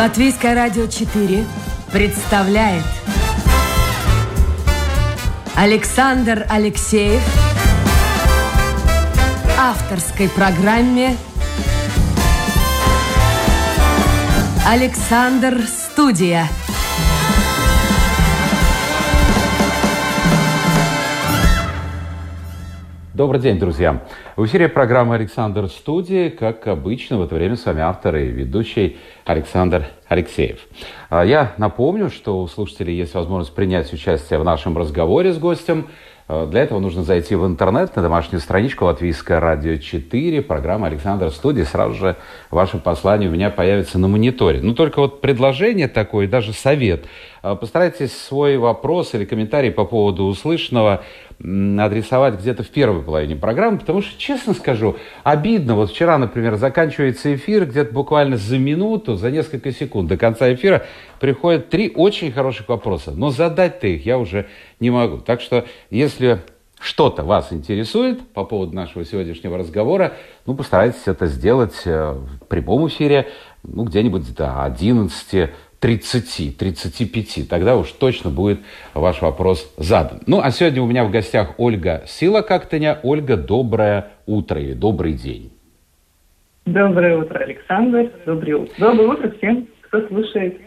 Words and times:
Латвийское 0.00 0.54
радио 0.54 0.86
4 0.86 1.44
представляет 1.92 2.84
Александр 5.54 6.46
Алексеев 6.48 7.20
авторской 9.58 10.30
программе 10.30 11.16
Александр 14.66 15.60
Студия. 15.66 16.46
Добрый 23.20 23.38
день, 23.38 23.58
друзья. 23.58 24.02
В 24.34 24.46
эфире 24.46 24.70
программа 24.70 25.16
«Александр 25.16 25.68
Студия». 25.68 26.30
Как 26.30 26.66
обычно, 26.66 27.18
в 27.18 27.22
это 27.24 27.34
время 27.34 27.54
с 27.54 27.66
вами 27.66 27.82
автор 27.82 28.16
и 28.16 28.24
ведущий 28.28 28.96
Александр 29.26 29.84
Алексеев. 30.10 30.58
А 31.08 31.24
я 31.24 31.54
напомню, 31.56 32.10
что 32.10 32.42
у 32.42 32.48
слушателей 32.48 32.96
есть 32.96 33.14
возможность 33.14 33.54
принять 33.54 33.92
участие 33.92 34.40
в 34.40 34.44
нашем 34.44 34.76
разговоре 34.76 35.32
с 35.32 35.38
гостем. 35.38 35.86
А 36.26 36.46
для 36.46 36.62
этого 36.62 36.80
нужно 36.80 37.04
зайти 37.04 37.36
в 37.36 37.46
интернет 37.46 37.94
на 37.94 38.02
домашнюю 38.02 38.40
страничку 38.40 38.86
Латвийское 38.86 39.38
радио 39.38 39.76
4, 39.76 40.42
программа 40.42 40.88
«Александр 40.88 41.30
Студия». 41.30 41.64
Сразу 41.64 41.94
же 41.94 42.16
ваше 42.50 42.78
послание 42.78 43.28
у 43.28 43.32
меня 43.32 43.50
появится 43.50 44.00
на 44.00 44.08
мониторе. 44.08 44.60
Ну, 44.60 44.74
только 44.74 44.98
вот 44.98 45.20
предложение 45.20 45.86
такое, 45.86 46.26
даже 46.26 46.52
совет. 46.52 47.04
А 47.42 47.56
постарайтесь 47.56 48.16
свой 48.16 48.58
вопрос 48.58 49.14
или 49.14 49.24
комментарий 49.24 49.70
по 49.70 49.84
поводу 49.84 50.24
услышанного 50.24 51.02
адресовать 51.42 52.34
где-то 52.34 52.62
в 52.62 52.68
первой 52.68 53.02
половине 53.02 53.34
программы, 53.34 53.78
потому 53.78 54.02
что, 54.02 54.18
честно 54.18 54.52
скажу, 54.52 54.96
обидно. 55.24 55.74
Вот 55.74 55.90
вчера, 55.90 56.18
например, 56.18 56.56
заканчивается 56.56 57.34
эфир, 57.34 57.64
где-то 57.64 57.94
буквально 57.94 58.36
за 58.36 58.58
минуту, 58.58 59.14
за 59.14 59.30
несколько 59.30 59.72
секунд 59.72 60.08
до 60.08 60.18
конца 60.18 60.52
эфира 60.52 60.84
приходят 61.18 61.70
три 61.70 61.90
очень 61.94 62.30
хороших 62.30 62.68
вопроса. 62.68 63.12
Но 63.12 63.30
задать-то 63.30 63.86
их 63.86 64.04
я 64.04 64.18
уже 64.18 64.48
не 64.80 64.90
могу. 64.90 65.18
Так 65.18 65.40
что, 65.40 65.64
если 65.88 66.40
что-то 66.78 67.24
вас 67.24 67.52
интересует 67.52 68.26
по 68.28 68.44
поводу 68.44 68.76
нашего 68.76 69.06
сегодняшнего 69.06 69.56
разговора, 69.56 70.14
ну, 70.44 70.54
постарайтесь 70.54 71.02
это 71.06 71.26
сделать 71.26 71.82
э, 71.86 72.12
в 72.12 72.46
прямом 72.48 72.88
эфире, 72.88 73.28
ну, 73.62 73.84
где-нибудь 73.84 74.34
до 74.34 74.64
11 74.64 75.50
30, 75.80 76.56
35. 76.58 77.48
Тогда 77.48 77.76
уж 77.76 77.90
точно 77.92 78.30
будет 78.30 78.60
ваш 78.94 79.22
вопрос 79.22 79.72
задан. 79.76 80.20
Ну, 80.26 80.40
а 80.42 80.50
сегодня 80.50 80.82
у 80.82 80.86
меня 80.86 81.04
в 81.04 81.10
гостях 81.10 81.54
Ольга 81.58 82.02
Сила 82.06 82.42
Коктыня. 82.42 83.00
Ольга, 83.02 83.36
доброе 83.36 84.08
утро 84.26 84.60
или 84.60 84.74
добрый 84.74 85.14
день. 85.14 85.50
Доброе 86.66 87.16
утро, 87.16 87.38
Александр. 87.38 88.12
Доброе 88.26 88.56
утро. 88.56 88.74
Доброе 88.78 89.08
утро 89.08 89.30
всем, 89.38 89.66
кто 89.80 90.06
слушает. 90.06 90.60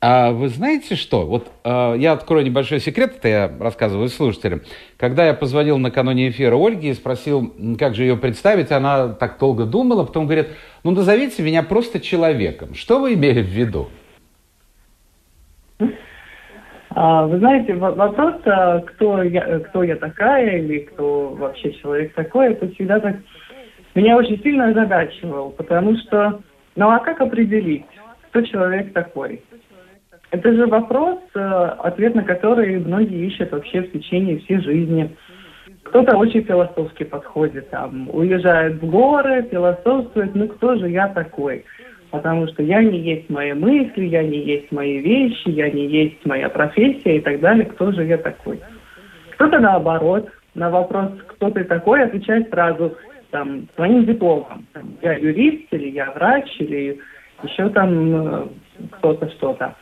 А 0.00 0.30
вы 0.30 0.48
знаете 0.48 0.94
что? 0.94 1.26
Вот 1.26 1.50
э, 1.64 1.94
я 1.98 2.12
открою 2.12 2.44
небольшой 2.44 2.78
секрет, 2.78 3.16
это 3.16 3.28
я 3.28 3.50
рассказываю 3.58 4.08
слушателям. 4.08 4.60
Когда 4.96 5.26
я 5.26 5.34
позвонил 5.34 5.76
накануне 5.76 6.30
эфира 6.30 6.54
Ольге 6.54 6.90
и 6.90 6.94
спросил, 6.94 7.52
как 7.76 7.96
же 7.96 8.04
ее 8.04 8.16
представить, 8.16 8.70
она 8.70 9.08
так 9.08 9.38
долго 9.40 9.64
думала, 9.64 10.04
потом 10.04 10.26
говорит, 10.26 10.50
ну 10.84 10.92
назовите 10.92 11.42
меня 11.42 11.64
просто 11.64 11.98
человеком. 11.98 12.74
Что 12.74 13.00
вы 13.00 13.14
имели 13.14 13.42
в 13.42 13.48
виду? 13.48 13.88
А, 16.90 17.26
вы 17.26 17.38
знаете, 17.38 17.74
вопрос, 17.74 18.36
а, 18.44 18.80
кто 18.80 19.22
я, 19.24 19.58
кто 19.58 19.82
я 19.82 19.96
такая 19.96 20.58
или 20.58 20.78
кто 20.78 21.30
вообще 21.30 21.72
человек 21.72 22.14
такой, 22.14 22.52
это 22.52 22.68
всегда 22.70 23.00
так 23.00 23.16
меня 23.96 24.16
очень 24.16 24.40
сильно 24.42 24.68
озадачивал, 24.68 25.50
потому 25.50 25.96
что, 25.96 26.40
ну 26.76 26.88
а 26.88 27.00
как 27.00 27.20
определить, 27.20 27.86
кто 28.28 28.42
человек 28.42 28.92
такой? 28.92 29.42
Это 30.30 30.52
же 30.52 30.66
вопрос, 30.66 31.18
э, 31.34 31.38
ответ 31.38 32.14
на 32.14 32.22
который 32.22 32.78
многие 32.78 33.26
ищут 33.26 33.50
вообще 33.50 33.82
в 33.82 33.92
течение 33.92 34.38
всей 34.40 34.60
жизни. 34.60 35.16
Кто-то 35.84 36.18
очень 36.18 36.42
философски 36.42 37.04
подходит, 37.04 37.70
там, 37.70 38.10
уезжает 38.12 38.74
в 38.82 38.90
горы, 38.90 39.46
философствует, 39.50 40.34
ну 40.34 40.48
кто 40.48 40.76
же 40.76 40.90
я 40.90 41.08
такой? 41.08 41.64
Потому 42.10 42.46
что 42.48 42.62
я 42.62 42.82
не 42.82 42.98
есть 42.98 43.30
мои 43.30 43.54
мысли, 43.54 44.04
я 44.04 44.22
не 44.22 44.38
есть 44.38 44.70
мои 44.70 44.98
вещи, 44.98 45.48
я 45.48 45.70
не 45.70 45.86
есть 45.86 46.24
моя 46.26 46.48
профессия 46.50 47.16
и 47.16 47.20
так 47.20 47.40
далее. 47.40 47.64
Кто 47.64 47.92
же 47.92 48.04
я 48.04 48.18
такой? 48.18 48.60
Кто-то 49.30 49.60
наоборот, 49.60 50.28
на 50.54 50.68
вопрос, 50.68 51.10
кто 51.26 51.50
ты 51.50 51.64
такой, 51.64 52.02
отвечает 52.02 52.50
сразу 52.50 52.96
там, 53.30 53.68
своим 53.76 54.04
дипломом. 54.04 54.66
Я 55.02 55.14
юрист 55.14 55.72
или 55.72 55.90
я 55.90 56.10
врач 56.12 56.48
или 56.58 56.98
еще 57.42 57.68
там 57.70 58.26
э, 58.26 58.46
кто-то 58.92 59.30
что-то. 59.30 59.74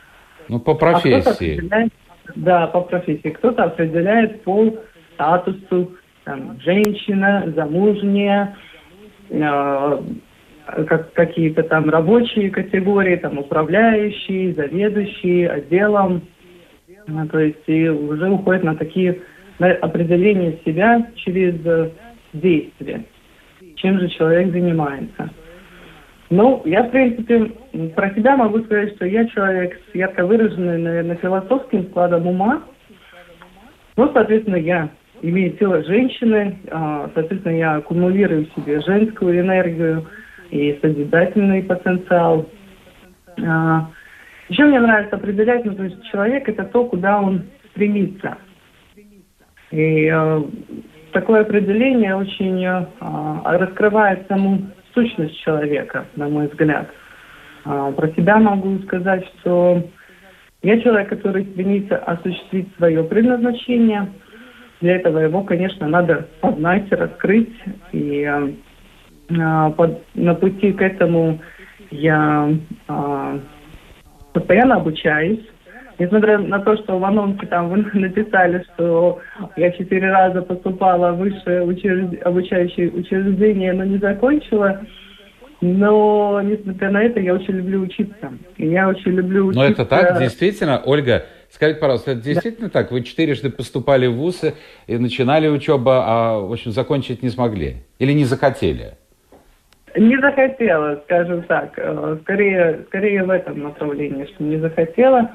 Ну, 0.49 0.59
по 0.59 0.75
профессии. 0.75 1.61
А 1.71 1.87
да, 2.35 2.67
по 2.67 2.81
профессии. 2.81 3.29
Кто-то 3.29 3.63
определяет 3.63 4.43
по 4.43 4.73
статусу, 5.13 5.93
там, 6.23 6.59
женщина, 6.61 7.51
замужняя, 7.55 8.55
э, 9.29 10.01
как, 10.87 11.13
какие-то 11.13 11.63
там 11.63 11.89
рабочие 11.89 12.49
категории, 12.49 13.15
там, 13.15 13.37
управляющие, 13.37 14.53
заведующие 14.53 15.49
отделом. 15.49 16.21
Ну, 17.07 17.27
то 17.27 17.39
есть 17.39 17.63
и 17.67 17.87
уже 17.87 18.29
уходит 18.29 18.63
на 18.63 18.75
такие 18.75 19.21
на 19.59 19.71
определения 19.71 20.59
себя 20.65 21.07
через 21.15 21.55
э, 21.65 21.89
действие. 22.33 23.05
Чем 23.75 23.99
же 23.99 24.09
человек 24.09 24.51
занимается. 24.51 25.29
Ну, 26.29 26.61
я, 26.65 26.83
в 26.83 26.91
принципе, 26.91 27.51
про 27.95 28.13
себя 28.13 28.35
могу 28.35 28.59
сказать, 28.63 28.93
что 28.95 29.05
я 29.05 29.25
человек 29.27 29.79
с 29.91 29.95
ярко 29.95 30.25
выраженным, 30.25 30.83
наверное, 30.83 31.15
философским 31.15 31.87
складом 31.87 32.27
ума. 32.27 32.63
Ну, 33.95 34.11
соответственно, 34.11 34.57
я 34.57 34.89
имею 35.21 35.53
тело 35.53 35.83
женщины, 35.83 36.59
а, 36.69 37.09
соответственно, 37.13 37.57
я 37.57 37.75
аккумулирую 37.75 38.45
в 38.45 38.61
себе 38.61 38.81
женскую 38.81 39.39
энергию 39.39 40.05
и 40.51 40.77
созидательный 40.81 41.63
потенциал. 41.63 42.47
А, 43.45 43.89
Еще 44.49 44.65
мне 44.65 44.79
нравится 44.81 45.15
определять, 45.15 45.63
ну, 45.63 45.75
то 45.75 45.83
есть 45.83 46.03
человек– 46.11 46.47
это 46.49 46.65
то, 46.65 46.85
куда 46.85 47.21
он 47.21 47.43
стремится. 47.71 48.37
И 49.71 50.09
а, 50.09 50.43
такое 51.13 51.41
определение 51.41 52.15
очень 52.15 52.67
раскрывает 53.45 54.27
саму 54.27 54.67
сущность 54.97 55.37
человека, 55.41 56.07
на 56.15 56.27
мой 56.27 56.47
взгляд. 56.47 56.89
А, 57.65 57.91
про 57.91 58.07
себя 58.09 58.37
могу 58.39 58.79
сказать, 58.79 59.23
что 59.39 59.83
я 60.63 60.81
человек, 60.81 61.09
который 61.09 61.45
стремится 61.45 61.97
осуществить 61.97 62.67
свое 62.77 63.03
предназначение. 63.03 64.09
Для 64.81 64.95
этого 64.95 65.19
его, 65.19 65.43
конечно, 65.43 65.87
надо 65.87 66.27
познать, 66.41 66.91
раскрыть. 66.91 67.53
И 67.91 68.23
а, 68.23 68.51
на 70.15 70.33
пути 70.33 70.73
к 70.73 70.81
этому 70.81 71.39
я 71.91 72.49
а, 72.87 73.39
постоянно 74.33 74.77
обучаюсь. 74.77 75.45
Несмотря 75.99 76.37
на 76.37 76.59
то, 76.59 76.77
что 76.77 76.99
в 76.99 77.05
анонсе 77.05 77.47
там 77.47 77.69
вы 77.69 77.77
написали, 77.93 78.63
что 78.73 79.19
я 79.55 79.71
четыре 79.71 80.11
раза 80.11 80.41
поступала 80.41 81.11
в 81.11 81.17
высшее 81.17 81.63
учреж... 81.63 82.19
обучающее 82.23 82.91
учреждение, 82.91 83.73
но 83.73 83.83
не 83.83 83.97
закончила, 83.97 84.81
но, 85.59 86.39
несмотря 86.43 86.91
на 86.91 87.03
это, 87.03 87.19
я 87.19 87.33
очень 87.33 87.55
люблю 87.55 87.81
учиться. 87.81 88.31
Я 88.57 88.87
очень 88.89 89.11
люблю 89.11 89.47
учиться... 89.47 89.65
Но 89.65 89.71
это 89.71 89.85
так, 89.85 90.19
действительно, 90.19 90.79
Ольга, 90.85 91.25
скажите, 91.49 91.79
пожалуйста, 91.79 92.11
это 92.11 92.21
действительно 92.21 92.67
да. 92.67 92.73
так? 92.73 92.91
Вы 92.91 93.01
четырежды 93.01 93.49
поступали 93.49 94.05
в 94.05 94.17
ВУЗы 94.17 94.53
и 94.85 94.97
начинали 94.99 95.47
учебу, 95.47 95.89
а, 95.89 96.39
в 96.39 96.51
общем, 96.51 96.71
закончить 96.71 97.23
не 97.23 97.29
смогли? 97.29 97.77
Или 97.97 98.13
не 98.13 98.25
захотели? 98.25 98.93
Не 99.95 100.19
захотела, 100.19 101.01
скажем 101.05 101.41
так. 101.43 101.73
Э, 101.77 102.17
скорее, 102.21 102.83
скорее 102.87 103.23
в 103.23 103.31
этом 103.31 103.63
направлении, 103.63 104.25
что 104.25 104.43
не 104.43 104.57
захотела. 104.57 105.31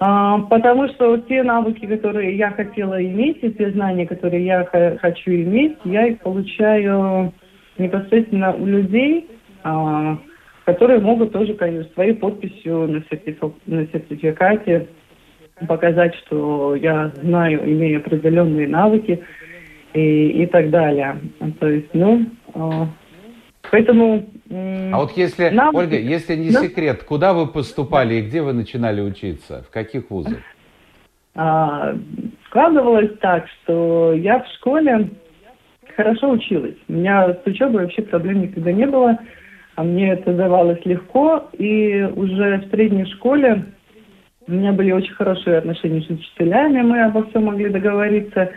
А, 0.00 0.38
потому 0.42 0.88
что 0.88 1.16
те 1.18 1.42
навыки, 1.42 1.86
которые 1.86 2.36
я 2.36 2.50
хотела 2.52 3.04
иметь, 3.04 3.38
и 3.42 3.50
те 3.50 3.70
знания, 3.70 4.06
которые 4.06 4.44
я 4.44 4.64
хочу 5.00 5.30
иметь, 5.30 5.76
я 5.84 6.06
их 6.06 6.20
получаю 6.20 7.32
непосредственно 7.78 8.54
у 8.54 8.64
людей, 8.64 9.26
а, 9.64 10.18
которые 10.64 11.00
могут 11.00 11.32
тоже, 11.32 11.54
конечно, 11.54 11.90
своей 11.94 12.12
подписью 12.12 12.86
на, 12.86 12.98
сертифи- 13.10 13.54
на 13.66 13.86
сертификате 13.86 14.86
показать, 15.66 16.14
что 16.16 16.76
я 16.76 17.10
знаю, 17.22 17.60
имею 17.64 17.98
определенные 17.98 18.68
навыки 18.68 19.20
и, 19.94 20.28
и 20.42 20.46
так 20.46 20.70
далее. 20.70 21.16
То 21.58 21.68
есть, 21.68 21.92
ну, 21.92 22.24
а, 22.54 22.86
поэтому... 23.70 24.26
А 24.50 24.98
вот 24.98 25.12
если, 25.16 25.50
навыки, 25.50 25.76
Ольга, 25.76 25.98
если 25.98 26.34
не 26.36 26.50
да? 26.50 26.60
секрет, 26.60 27.02
куда 27.04 27.32
вы 27.32 27.46
поступали 27.46 28.14
и 28.14 28.22
где 28.22 28.42
вы 28.42 28.52
начинали 28.52 29.00
учиться? 29.00 29.64
В 29.68 29.70
каких 29.70 30.10
вузах? 30.10 30.38
А, 31.34 31.94
складывалось 32.46 33.16
так, 33.20 33.46
что 33.48 34.12
я 34.14 34.40
в 34.40 34.46
школе 34.56 35.10
хорошо 35.94 36.30
училась. 36.30 36.76
У 36.88 36.92
меня 36.92 37.34
с 37.34 37.46
учебой 37.46 37.82
вообще 37.82 38.02
проблем 38.02 38.42
никогда 38.42 38.72
не 38.72 38.86
было. 38.86 39.18
а 39.76 39.84
мне 39.84 40.10
это 40.12 40.32
давалось 40.32 40.84
легко. 40.84 41.48
И 41.56 42.02
уже 42.16 42.58
в 42.58 42.70
средней 42.70 43.04
школе 43.06 43.66
у 44.48 44.52
меня 44.52 44.72
были 44.72 44.92
очень 44.92 45.12
хорошие 45.12 45.58
отношения 45.58 46.00
с 46.00 46.10
учителями, 46.10 46.80
мы 46.80 47.02
обо 47.04 47.24
всем 47.26 47.44
могли 47.44 47.68
договориться. 47.68 48.50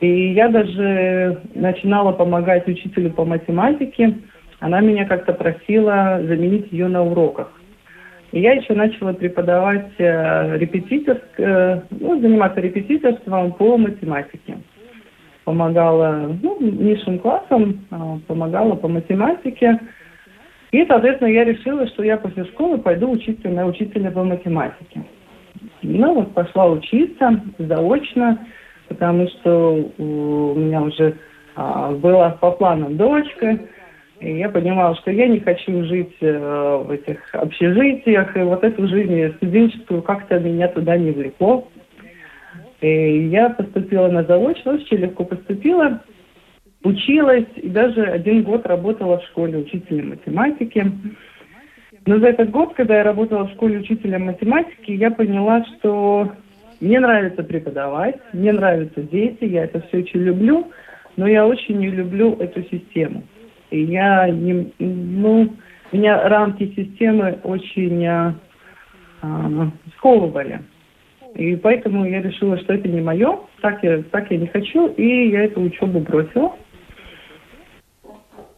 И 0.00 0.32
я 0.32 0.48
даже 0.48 1.40
начинала 1.54 2.12
помогать 2.12 2.68
учителю 2.68 3.10
по 3.10 3.24
математике. 3.24 4.18
Она 4.64 4.80
меня 4.80 5.04
как-то 5.04 5.34
просила 5.34 6.22
заменить 6.22 6.72
ее 6.72 6.88
на 6.88 7.02
уроках. 7.04 7.52
И 8.32 8.40
я 8.40 8.54
еще 8.54 8.72
начала 8.72 9.12
преподавать 9.12 9.90
э, 9.98 10.56
репетиторск, 10.56 11.22
э, 11.36 11.82
ну, 11.90 12.18
заниматься 12.18 12.62
репетиторством 12.62 13.52
по 13.52 13.76
математике. 13.76 14.56
Помогала 15.44 16.34
ну, 16.42 16.56
низшим 16.62 17.18
классам, 17.18 17.84
э, 17.90 17.96
помогала 18.26 18.74
по 18.74 18.88
математике. 18.88 19.78
И, 20.72 20.82
соответственно, 20.86 21.28
я 21.28 21.44
решила, 21.44 21.86
что 21.88 22.02
я 22.02 22.16
после 22.16 22.46
школы 22.46 22.78
пойду 22.78 23.10
учиться 23.10 23.50
на 23.50 23.66
учителя 23.66 24.10
по 24.12 24.24
математике. 24.24 25.04
Ну, 25.82 26.14
вот 26.14 26.32
пошла 26.32 26.70
учиться 26.70 27.38
заочно, 27.58 28.38
потому 28.88 29.28
что 29.28 29.90
у 29.98 30.54
меня 30.54 30.80
уже 30.80 31.18
а, 31.54 31.92
была 31.92 32.30
по 32.30 32.52
планам 32.52 32.96
дочка, 32.96 33.58
и 34.24 34.38
я 34.38 34.48
понимала, 34.48 34.96
что 34.96 35.10
я 35.10 35.26
не 35.26 35.38
хочу 35.40 35.84
жить 35.84 36.16
э, 36.22 36.82
в 36.82 36.90
этих 36.90 37.18
общежитиях, 37.34 38.34
и 38.34 38.40
вот 38.40 38.64
эту 38.64 38.88
жизнь 38.88 39.34
студенческую 39.36 40.00
как-то 40.00 40.40
меня 40.40 40.68
туда 40.68 40.96
не 40.96 41.10
влекло. 41.10 41.68
И 42.80 43.28
я 43.28 43.50
поступила 43.50 44.08
на 44.08 44.24
заочно, 44.24 44.72
очень 44.72 44.96
легко 44.96 45.24
поступила, 45.24 46.02
училась 46.82 47.46
и 47.56 47.68
даже 47.68 48.02
один 48.02 48.44
год 48.44 48.64
работала 48.64 49.18
в 49.18 49.24
школе 49.24 49.58
учителем 49.58 50.10
математики. 50.10 50.90
Но 52.06 52.18
за 52.18 52.28
этот 52.28 52.50
год, 52.50 52.72
когда 52.74 52.96
я 52.96 53.04
работала 53.04 53.46
в 53.46 53.52
школе 53.52 53.80
учителем 53.80 54.24
математики, 54.24 54.92
я 54.92 55.10
поняла, 55.10 55.66
что 55.66 56.32
мне 56.80 56.98
нравится 56.98 57.42
преподавать, 57.42 58.16
мне 58.32 58.52
нравятся 58.52 59.02
дети, 59.02 59.44
я 59.44 59.64
это 59.64 59.82
все 59.82 59.98
очень 59.98 60.20
люблю, 60.20 60.66
но 61.16 61.26
я 61.26 61.46
очень 61.46 61.76
не 61.78 61.88
люблю 61.88 62.36
эту 62.40 62.62
систему. 62.62 63.22
И 63.74 63.86
я 63.86 64.28
не, 64.30 64.72
ну, 64.78 65.52
меня 65.90 66.28
рамки 66.28 66.72
системы 66.76 67.40
очень 67.42 68.06
а, 68.06 68.34
а, 69.20 69.70
сковывали. 69.96 70.60
И 71.34 71.56
поэтому 71.56 72.04
я 72.04 72.22
решила, 72.22 72.56
что 72.58 72.74
это 72.74 72.88
не 72.88 73.00
мое, 73.00 73.36
так 73.62 73.82
я, 73.82 74.00
так 74.04 74.30
я 74.30 74.38
не 74.38 74.46
хочу, 74.46 74.86
и 74.92 75.30
я 75.30 75.46
эту 75.46 75.60
учебу 75.60 75.98
бросила. 75.98 76.54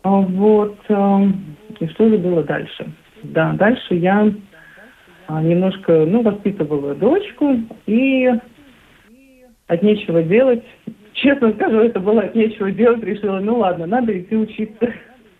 А 0.02 0.10
вот, 0.10 0.78
а, 0.90 1.22
и 1.80 1.86
что 1.86 2.10
же 2.10 2.19
было 2.19 2.42
дальше? 2.42 2.86
Да, 3.22 3.54
дальше 3.54 3.94
я 3.94 4.30
а, 5.28 5.42
немножко, 5.42 6.04
ну, 6.04 6.20
воспитывала 6.20 6.94
дочку, 6.94 7.56
и 7.86 8.30
от 9.66 9.82
нечего 9.82 10.22
делать, 10.22 10.62
честно 11.14 11.54
скажу, 11.54 11.78
это 11.78 12.00
было 12.00 12.20
от 12.20 12.34
нечего 12.34 12.70
делать, 12.70 13.02
решила, 13.02 13.40
ну 13.40 13.56
ладно, 13.56 13.86
надо 13.86 14.19
идти 14.19 14.36
учиться. 14.36 14.92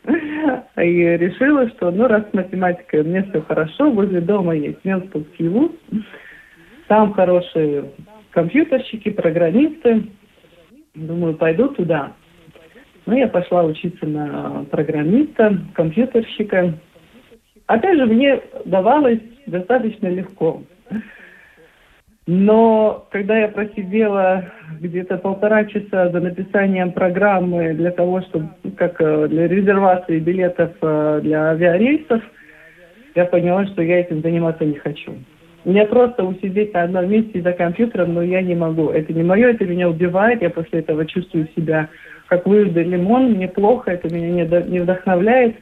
И 0.77 1.17
решила, 1.17 1.69
что 1.71 1.91
ну 1.91 2.07
раз 2.07 2.25
с 2.31 2.35
математикой 2.35 3.03
мне 3.03 3.23
все 3.25 3.41
хорошо, 3.43 3.91
возле 3.91 4.21
дома 4.21 4.55
есть 4.55 4.85
Менсковский 4.85 5.49
вуз, 5.49 5.73
там 6.89 7.13
хорошие 7.13 7.91
компьютерщики, 8.31 9.11
программисты. 9.11 10.05
Думаю, 10.95 11.35
пойду 11.35 11.69
туда. 11.69 12.13
Ну, 13.07 13.17
я 13.17 13.29
пошла 13.29 13.65
учиться 13.65 14.07
на 14.07 14.65
программиста, 14.71 15.59
компьютерщика. 15.75 16.75
Опять 17.67 17.99
же, 17.99 18.07
мне 18.07 18.41
давалось 18.65 19.21
достаточно 19.47 20.09
легко. 20.09 20.63
Но 22.27 23.07
когда 23.13 23.39
я 23.39 23.49
просидела 23.49 24.51
где-то 24.81 25.19
полтора 25.19 25.65
часа 25.67 26.11
за 26.11 26.21
написанием 26.21 26.91
программы 26.91 27.73
для 27.75 27.93
того, 27.93 28.21
чтобы, 28.23 28.49
как 28.77 29.01
э, 29.01 29.29
для 29.29 29.47
резервации 29.47 30.19
билетов 30.19 30.73
э, 30.83 31.21
для 31.23 31.51
авиарейсов, 31.51 32.21
я 33.15 33.27
поняла, 33.27 33.65
что 33.67 33.81
я 33.81 34.01
этим 34.01 34.23
заниматься 34.23 34.65
не 34.65 34.75
хочу. 34.75 35.15
Мне 35.65 35.87
просто 35.87 36.25
усидеть 36.25 36.75
на 36.75 36.83
одном 36.83 37.09
месте 37.09 37.43
за 37.43 37.53
компьютером, 37.53 38.15
но 38.15 38.23
я 38.23 38.43
не 38.43 38.57
могу. 38.57 38.91
Это 38.91 39.13
не 39.13 39.23
мое, 39.23 39.51
это 39.51 39.65
меня 39.65 39.89
убивает. 39.89 40.43
Я 40.43 40.51
после 40.51 40.81
этого 40.81 41.07
чувствую 41.07 41.49
себя 41.57 41.89
как 42.27 42.47
выжатый 42.47 42.85
лимон. 42.85 43.33
Мне 43.33 43.49
плохо, 43.49 43.93
это 43.93 44.13
меня 44.13 44.45
не 44.45 44.81
вдохновляет. 44.81 45.57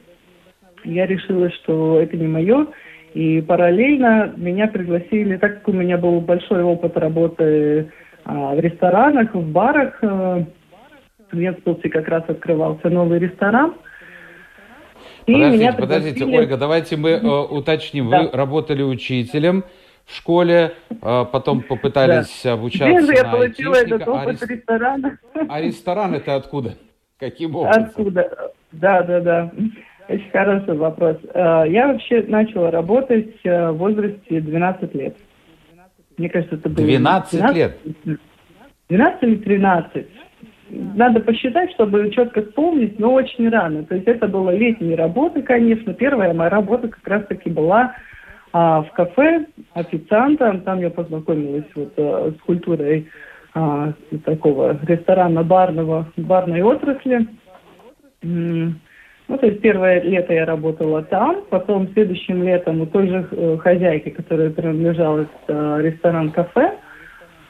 Я 0.83 1.05
решила, 1.05 1.49
что 1.51 1.99
это 2.01 2.17
не 2.17 2.27
мое. 2.27 2.67
И 3.15 3.39
параллельно 3.39 4.33
меня 4.35 4.67
пригласили, 4.67 5.37
так 5.37 5.59
как 5.59 5.69
у 5.69 5.71
меня 5.71 5.97
был 5.97 6.19
большой 6.19 6.63
опыт 6.63 6.97
работы 6.97 7.89
а, 8.25 8.53
в 8.55 8.59
ресторанах, 8.59 9.33
в 9.33 9.51
барах, 9.53 9.97
а, 10.01 10.43
в 11.31 11.33
Венспилсе 11.33 11.87
как 11.87 12.09
раз 12.09 12.25
открывался 12.27 12.89
новый 12.89 13.19
ресторан. 13.19 13.75
И 15.27 15.31
подождите, 15.31 15.57
меня 15.57 15.73
пригласили... 15.73 16.09
подождите, 16.11 16.37
Ольга, 16.37 16.57
давайте 16.57 16.97
мы 16.97 17.09
э, 17.11 17.25
уточним. 17.25 18.09
Да. 18.09 18.23
Вы 18.23 18.31
работали 18.31 18.83
учителем 18.83 19.63
в 20.03 20.13
школе, 20.13 20.73
э, 20.89 21.25
потом 21.31 21.61
попытались 21.61 22.41
да. 22.43 22.51
обучаться 22.51 22.97
Где 22.97 23.05
же 23.05 23.13
я 23.13 23.31
получила 23.31 23.75
этот 23.75 24.05
опыт 24.09 24.43
а 24.43 24.45
ресторана? 24.45 25.17
А 25.47 25.61
ресторан 25.61 26.15
это 26.15 26.35
откуда? 26.35 26.75
Каким 27.17 27.55
образом? 27.55 27.83
Откуда? 27.83 28.51
Да, 28.73 29.03
да, 29.03 29.21
да. 29.21 29.51
Очень 30.07 30.29
хороший 30.31 30.77
вопрос. 30.77 31.17
Э, 31.33 31.63
я 31.67 31.87
вообще 31.87 32.23
начала 32.27 32.71
работать 32.71 33.35
э, 33.43 33.71
в 33.71 33.77
возрасте 33.77 34.41
12 34.41 34.95
лет. 34.95 35.17
Мне 36.17 36.29
кажется, 36.29 36.55
это 36.55 36.69
было... 36.69 36.85
12, 36.85 37.39
12 37.39 37.55
лет? 37.57 37.79
12 38.89 39.23
или 39.23 39.35
13. 39.35 40.07
Надо 40.69 41.19
посчитать, 41.19 41.71
чтобы 41.73 42.09
четко 42.11 42.43
вспомнить, 42.43 42.99
но 42.99 43.13
очень 43.13 43.49
рано. 43.49 43.83
То 43.83 43.95
есть 43.95 44.07
это 44.07 44.27
была 44.27 44.51
летняя 44.51 44.95
работа, 44.95 45.41
конечно. 45.41 45.93
Первая 45.93 46.33
моя 46.33 46.49
работа 46.49 46.87
как 46.87 47.07
раз-таки 47.07 47.49
была 47.49 47.95
а, 48.51 48.81
в 48.81 48.91
кафе 48.91 49.45
официантом. 49.73 50.61
Там 50.61 50.79
я 50.79 50.89
познакомилась 50.89 51.65
вот 51.75 51.93
а, 51.97 52.31
с 52.31 52.41
культурой 52.41 53.07
а, 53.53 53.93
такого 54.23 54.79
ресторана-барного, 54.85 56.07
барной 56.17 56.63
отрасли. 56.63 57.27
Ну, 59.27 59.37
то 59.37 59.47
есть 59.47 59.61
первое 59.61 60.01
лето 60.01 60.33
я 60.33 60.45
работала 60.45 61.01
там, 61.03 61.43
потом 61.49 61.87
следующим 61.93 62.43
летом 62.43 62.81
у 62.81 62.85
той 62.85 63.07
же 63.07 63.27
э, 63.31 63.57
хозяйки, 63.57 64.09
которая 64.09 64.51
принадлежала 64.51 65.27
э, 65.47 65.77
ресторан-кафе, 65.81 66.73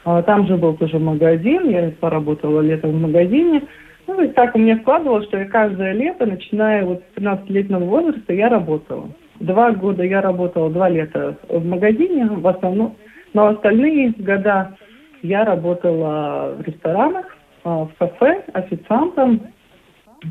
э, 0.05 0.24
там 0.25 0.48
же 0.48 0.55
был 0.55 0.75
тоже 0.77 1.00
магазин, 1.00 1.70
я 1.70 1.91
поработала 2.00 2.62
летом 2.62 2.91
в 2.91 3.01
магазине. 3.01 3.63
Ну, 4.08 4.22
и 4.22 4.27
так 4.29 4.55
у 4.55 4.60
меня 4.60 4.77
складывалось, 4.77 5.25
что 5.25 5.38
я 5.38 5.46
каждое 5.46 5.91
лето, 5.94 6.25
начиная 6.25 6.86
вот 6.86 7.03
с 7.13 7.20
13-летнего 7.20 7.84
возраста, 7.84 8.34
я 8.34 8.48
работала. 8.48 9.10
Два 9.41 9.72
года 9.72 10.03
я 10.03 10.22
работала, 10.22 10.70
два 10.70 10.88
лета 10.88 11.38
в 11.50 11.65
магазине, 11.65 12.25
в 12.25 12.48
основном, 12.48 12.96
но 13.34 13.48
остальные 13.48 14.13
года 14.17 14.77
я 15.24 15.44
работала 15.44 16.55
в 16.58 16.62
ресторанах, 16.62 17.36
э, 17.65 17.70
в 17.70 17.89
кафе, 17.98 18.46
официантом, 18.53 19.41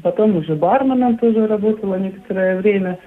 Потом 0.02 0.36
уже 0.36 0.54
барменом 0.54 1.18
тоже 1.18 1.46
работала 1.46 1.96
некоторое 1.96 2.56
время. 2.56 2.98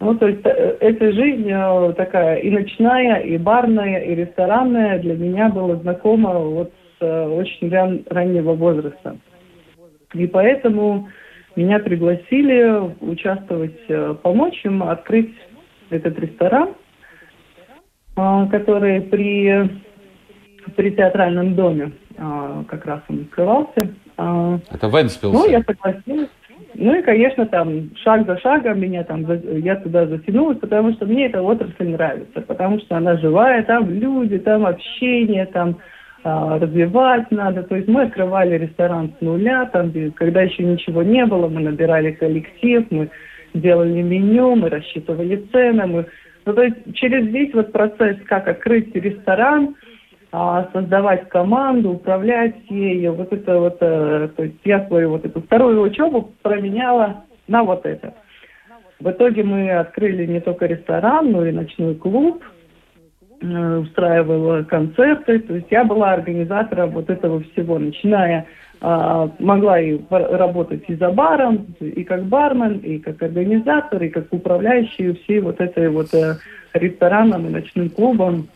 Ну, 0.00 0.14
то 0.14 0.28
есть 0.28 0.44
э, 0.44 0.76
эта 0.80 1.12
жизнь 1.12 1.50
э, 1.50 1.92
такая 1.96 2.36
и 2.36 2.50
ночная, 2.50 3.20
и 3.20 3.36
барная, 3.36 4.00
и 4.00 4.14
ресторанная 4.14 4.98
для 5.00 5.16
меня 5.16 5.48
была 5.48 5.76
знакома 5.76 6.38
вот 6.38 6.72
с 6.98 7.02
э, 7.04 7.26
очень 7.26 7.68
ран, 7.70 8.04
раннего 8.08 8.52
возраста. 8.54 9.16
И 10.14 10.26
поэтому 10.26 11.08
меня 11.56 11.80
пригласили 11.80 12.94
участвовать, 13.00 13.78
помочь 14.22 14.64
им 14.64 14.84
открыть 14.84 15.34
этот 15.90 16.18
ресторан, 16.18 16.70
который 18.14 19.02
при, 19.02 19.68
при 20.76 20.90
театральном 20.92 21.54
доме 21.54 21.92
как 22.68 22.86
раз 22.86 23.00
он 23.08 23.22
открывался. 23.22 23.94
А, 24.18 24.58
Это 24.70 24.88
Венспилс. 24.88 25.32
Ну, 25.32 25.48
я 25.48 25.62
согласилась. 25.62 26.28
Ну 26.74 26.94
и, 26.94 27.02
конечно, 27.02 27.46
там 27.46 27.90
шаг 28.02 28.26
за 28.26 28.38
шагом 28.38 28.80
меня 28.80 29.02
там, 29.04 29.24
я 29.58 29.76
туда 29.76 30.06
затянулась, 30.06 30.58
потому 30.58 30.92
что 30.92 31.06
мне 31.06 31.26
эта 31.26 31.40
отрасль 31.40 31.88
нравится, 31.88 32.40
потому 32.40 32.78
что 32.80 32.96
она 32.96 33.16
живая, 33.16 33.62
там 33.62 33.90
люди, 33.90 34.38
там 34.38 34.66
общение, 34.66 35.46
там 35.46 35.78
а, 36.24 36.58
развивать 36.58 37.30
надо. 37.30 37.62
То 37.62 37.76
есть 37.76 37.88
мы 37.88 38.02
открывали 38.02 38.58
ресторан 38.58 39.12
с 39.18 39.20
нуля, 39.20 39.66
там, 39.72 39.92
когда 40.14 40.42
еще 40.42 40.64
ничего 40.64 41.02
не 41.02 41.24
было, 41.24 41.48
мы 41.48 41.60
набирали 41.62 42.12
коллектив, 42.12 42.86
мы 42.90 43.10
делали 43.54 44.02
меню, 44.02 44.56
мы 44.56 44.68
рассчитывали 44.68 45.46
цены, 45.52 45.86
мы... 45.86 46.06
Ну, 46.44 46.54
то 46.54 46.62
есть 46.62 46.76
через 46.94 47.26
весь 47.26 47.52
вот 47.54 47.72
процесс, 47.72 48.16
как 48.26 48.48
открыть 48.48 48.94
ресторан– 48.94 49.76
создавать 50.30 51.28
команду, 51.28 51.92
управлять 51.92 52.56
ею. 52.68 53.14
Вот 53.14 53.32
это 53.32 53.58
вот, 53.58 53.78
э, 53.80 54.28
то 54.36 54.42
есть 54.42 54.58
я 54.64 54.86
свою 54.86 55.10
вот 55.10 55.24
эту 55.24 55.40
вторую 55.40 55.80
учебу 55.80 56.32
променяла 56.42 57.24
на 57.46 57.62
вот 57.62 57.86
это. 57.86 58.14
В 59.00 59.10
итоге 59.10 59.42
мы 59.42 59.70
открыли 59.70 60.26
не 60.26 60.40
только 60.40 60.66
ресторан, 60.66 61.30
но 61.32 61.46
и 61.46 61.52
ночной 61.52 61.94
клуб, 61.94 62.42
э, 63.40 63.76
устраивала 63.78 64.64
концерты. 64.64 65.38
То 65.38 65.54
есть 65.54 65.68
я 65.70 65.84
была 65.84 66.12
организатором 66.12 66.90
вот 66.90 67.08
этого 67.08 67.42
всего, 67.42 67.78
начиная 67.78 68.46
а, 68.80 69.28
могла 69.40 69.80
и 69.80 69.98
работать 70.08 70.84
и 70.86 70.94
за 70.94 71.10
баром, 71.10 71.74
и 71.80 72.04
как 72.04 72.24
бармен, 72.26 72.78
и 72.78 72.98
как 72.98 73.20
организатор, 73.20 74.00
и 74.02 74.08
как 74.08 74.32
управляющий 74.32 75.14
всей 75.14 75.40
вот 75.40 75.60
этой 75.60 75.88
вот 75.88 76.14
э, 76.14 76.36
рестораном 76.74 77.46
и 77.46 77.50
ночным 77.50 77.90
клубом 77.90 78.46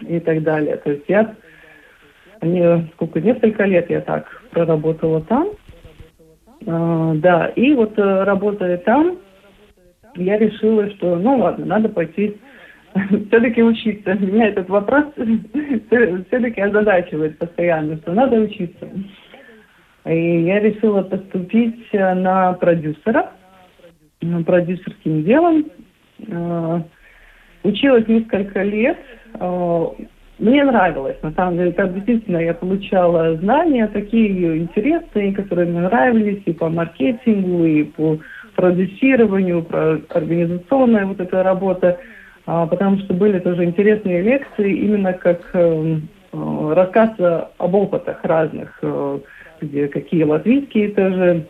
и 0.00 0.20
так 0.20 0.42
далее. 0.42 0.76
То 0.76 0.90
есть 0.90 1.04
я 1.08 1.34
не, 2.42 2.88
сколько, 2.94 3.20
несколько 3.20 3.64
лет 3.64 3.88
я 3.90 4.00
так 4.00 4.42
проработала 4.50 5.22
там. 5.22 5.48
А, 6.66 7.14
да, 7.14 7.46
и 7.48 7.72
вот 7.74 7.98
э, 7.98 8.24
работая 8.24 8.78
там, 8.78 9.18
я 10.16 10.38
решила, 10.38 10.90
что 10.90 11.16
ну 11.16 11.38
ладно, 11.38 11.66
надо 11.66 11.88
пойти 11.88 12.36
все-таки 13.28 13.62
учиться. 13.62 14.14
Меня 14.20 14.48
этот 14.48 14.68
вопрос 14.68 15.04
все-таки 15.16 16.60
озадачивает 16.60 17.38
постоянно, 17.38 17.96
что 17.98 18.12
надо 18.12 18.36
учиться. 18.36 18.88
И 20.06 20.42
я 20.42 20.60
решила 20.60 21.02
поступить 21.02 21.88
э, 21.92 22.14
на 22.14 22.52
продюсера, 22.54 23.32
продюсерским 24.44 25.24
делом. 25.24 25.66
Э, 26.26 26.80
училась 27.62 28.06
несколько 28.06 28.62
лет. 28.62 28.98
Э, 29.38 29.86
мне 30.38 30.64
нравилось, 30.64 31.16
на 31.22 31.32
самом 31.32 31.56
деле, 31.56 31.72
как 31.72 31.94
действительно 31.94 32.36
я 32.38 32.52
получала 32.52 33.36
знания 33.36 33.86
такие 33.86 34.58
интересные, 34.58 35.32
которые 35.32 35.68
мне 35.68 35.80
нравились 35.80 36.42
и 36.44 36.52
по 36.52 36.68
маркетингу, 36.68 37.64
и 37.64 37.84
по 37.84 38.18
продюсированию, 38.54 39.62
про 39.62 39.98
организационная 40.10 41.06
вот 41.06 41.20
эта 41.20 41.42
работа, 41.42 41.98
а, 42.44 42.66
потому 42.66 42.98
что 42.98 43.14
были 43.14 43.38
тоже 43.38 43.64
интересные 43.64 44.20
лекции, 44.22 44.76
именно 44.76 45.14
как 45.14 45.40
рассказ 46.32 47.10
об 47.56 47.74
опытах 47.74 48.22
разных 48.22 48.82
где 49.60 49.88
какие 49.88 50.24
латвийские 50.24 50.90
тоже 50.90 51.46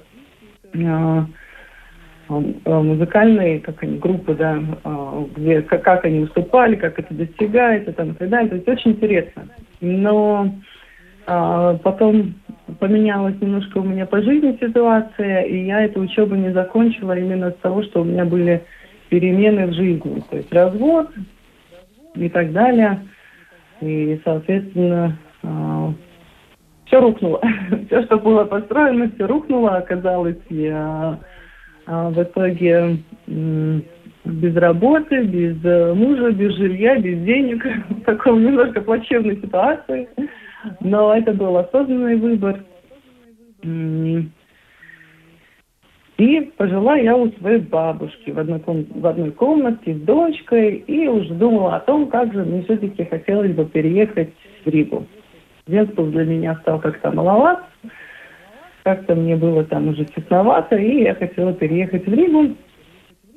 музыкальные, 2.28 3.60
как 3.60 3.82
они, 3.82 3.98
группы, 3.98 4.34
да, 4.34 4.58
а, 4.84 5.24
где, 5.36 5.62
как, 5.62 6.04
они 6.04 6.20
выступали, 6.20 6.76
как 6.76 6.98
это 6.98 7.14
достигается, 7.14 7.92
там, 7.92 8.10
и 8.10 8.14
так 8.14 8.28
далее. 8.28 8.48
То 8.50 8.56
есть 8.56 8.68
очень 8.68 8.92
интересно. 8.92 9.48
Но 9.80 10.50
а, 11.26 11.74
потом 11.74 12.34
поменялась 12.80 13.40
немножко 13.40 13.78
у 13.78 13.84
меня 13.84 14.06
по 14.06 14.20
жизни 14.22 14.58
ситуация, 14.60 15.42
и 15.42 15.66
я 15.66 15.84
эту 15.84 16.00
учебу 16.00 16.34
не 16.34 16.52
закончила 16.52 17.16
именно 17.16 17.50
с 17.50 17.56
того, 17.56 17.82
что 17.84 18.02
у 18.02 18.04
меня 18.04 18.24
были 18.24 18.62
перемены 19.08 19.68
в 19.68 19.72
жизни, 19.74 20.22
то 20.28 20.36
есть 20.36 20.52
развод 20.52 21.10
и 22.14 22.28
так 22.28 22.52
далее. 22.52 23.02
И, 23.80 24.20
соответственно, 24.24 25.16
все 26.86 27.00
рухнуло. 27.00 27.40
все, 27.86 28.02
что 28.04 28.18
было 28.18 28.44
построено, 28.44 29.10
все 29.14 29.26
рухнуло. 29.26 29.76
Оказалось, 29.76 30.38
я 30.48 30.78
а, 30.78 31.18
в 31.86 32.22
итоге 32.22 32.98
без 34.26 34.56
работы, 34.56 35.22
без 35.22 35.64
э, 35.64 35.94
мужа, 35.94 36.32
без 36.32 36.54
жилья, 36.56 36.98
без 36.98 37.22
денег, 37.24 37.64
в 37.88 38.00
таком 38.02 38.44
немножко 38.44 38.80
плачевной 38.80 39.36
ситуации. 39.36 40.08
Но 40.80 41.16
это 41.16 41.32
был 41.32 41.56
осознанный 41.56 42.16
выбор. 42.16 42.64
И 46.18 46.40
пожила 46.56 46.96
я 46.96 47.14
у 47.14 47.30
своей 47.32 47.60
бабушки 47.60 48.30
в 48.30 48.38
одной, 48.38 48.62
в 48.66 49.06
одной 49.06 49.30
комнате 49.32 49.94
с 49.94 50.00
дочкой 50.00 50.76
и 50.86 51.06
уже 51.06 51.34
думала 51.34 51.76
о 51.76 51.80
том, 51.80 52.08
как 52.08 52.32
же 52.32 52.42
мне 52.44 52.62
все-таки 52.62 53.04
хотелось 53.04 53.52
бы 53.52 53.66
переехать 53.66 54.30
в 54.64 54.68
Ригу. 54.68 55.06
Венспилс 55.66 56.10
для 56.10 56.24
меня 56.24 56.56
стал 56.62 56.80
как-то 56.80 57.10
маловат. 57.10 57.64
Как-то 58.86 59.16
мне 59.16 59.34
было 59.34 59.64
там 59.64 59.88
уже 59.88 60.04
тесновато, 60.04 60.76
и 60.76 61.02
я 61.02 61.16
хотела 61.16 61.52
переехать 61.52 62.06
в 62.06 62.14
Ригу. 62.14 62.54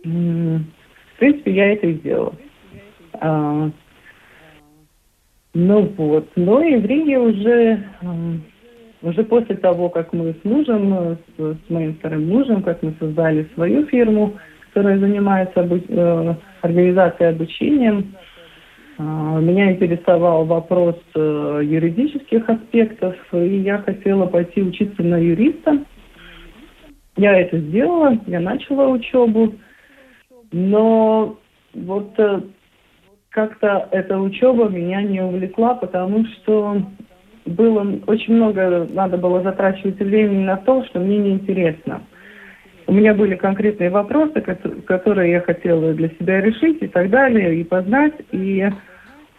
В 0.03 1.18
принципе, 1.18 1.51
я 1.51 1.74
это 1.74 1.88
и 1.88 1.94
сделала. 1.96 2.36
А, 3.13 3.72
ну 5.56 5.91
вот. 5.98 6.29
Но 6.36 6.62
и 6.62 6.75
в 6.77 6.86
Риге 6.86 7.18
уже, 7.18 7.84
уже 9.01 9.24
после 9.24 9.56
того, 9.56 9.89
как 9.89 10.13
мы 10.13 10.36
с 10.39 10.46
мужем, 10.46 11.18
с, 11.36 11.41
с 11.41 11.70
моим 11.70 11.96
вторым 11.96 12.27
мужем, 12.27 12.62
как 12.62 12.84
мы 12.84 12.94
создали 13.00 13.50
свою 13.56 13.88
фирму, 13.88 14.36
которая 14.68 15.00
занимается 15.00 15.62
обу- 15.62 15.84
э, 15.88 16.36
организацией 16.62 17.29
обучения, 17.29 18.03
меня 19.03 19.72
интересовал 19.72 20.46
вопрос 20.46 20.98
э, 21.15 21.62
юридических 21.63 22.50
аспектов, 22.50 23.15
и 23.32 23.60
я 23.60 23.77
хотела 23.77 24.25
пойти 24.25 24.62
учиться 24.62 25.03
на 25.03 25.15
юриста. 25.18 25.86
Я 27.15 27.39
это 27.39 27.60
сделала, 27.60 28.18
я 28.27 28.39
начала 28.39 28.89
учебу, 28.89 29.56
но 30.51 31.38
вот 31.74 32.13
э, 32.18 32.41
как-то 33.29 33.88
эта 33.91 34.20
учеба 34.20 34.68
меня 34.68 35.01
не 35.01 35.22
увлекла, 35.22 35.75
потому 35.75 36.25
что 36.25 36.82
было 37.46 37.88
очень 38.08 38.36
много, 38.36 38.86
надо 38.91 39.18
было 39.18 39.41
затрачивать 39.41 40.00
времени 40.00 40.44
на 40.44 40.58
то, 40.58 40.84
что 40.86 41.00
мне 41.00 41.18
неинтересно. 41.18 42.01
У 42.88 42.91
меня 42.91 43.13
были 43.13 43.36
конкретные 43.36 43.91
вопросы, 43.91 44.41
которые 44.88 45.32
я 45.32 45.41
хотела 45.41 45.94
для 45.94 46.10
себя 46.10 46.41
решить 46.41 46.79
и 46.82 46.88
так 46.88 47.12
далее, 47.12 47.56
и 47.56 47.63
познать. 47.63 48.15
И 48.32 48.68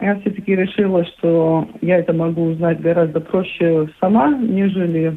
я 0.00 0.18
все-таки 0.20 0.54
решила, 0.56 1.04
что 1.04 1.68
я 1.80 1.98
это 1.98 2.12
могу 2.12 2.44
узнать 2.44 2.80
гораздо 2.80 3.20
проще 3.20 3.88
сама, 4.00 4.34
нежели 4.34 5.16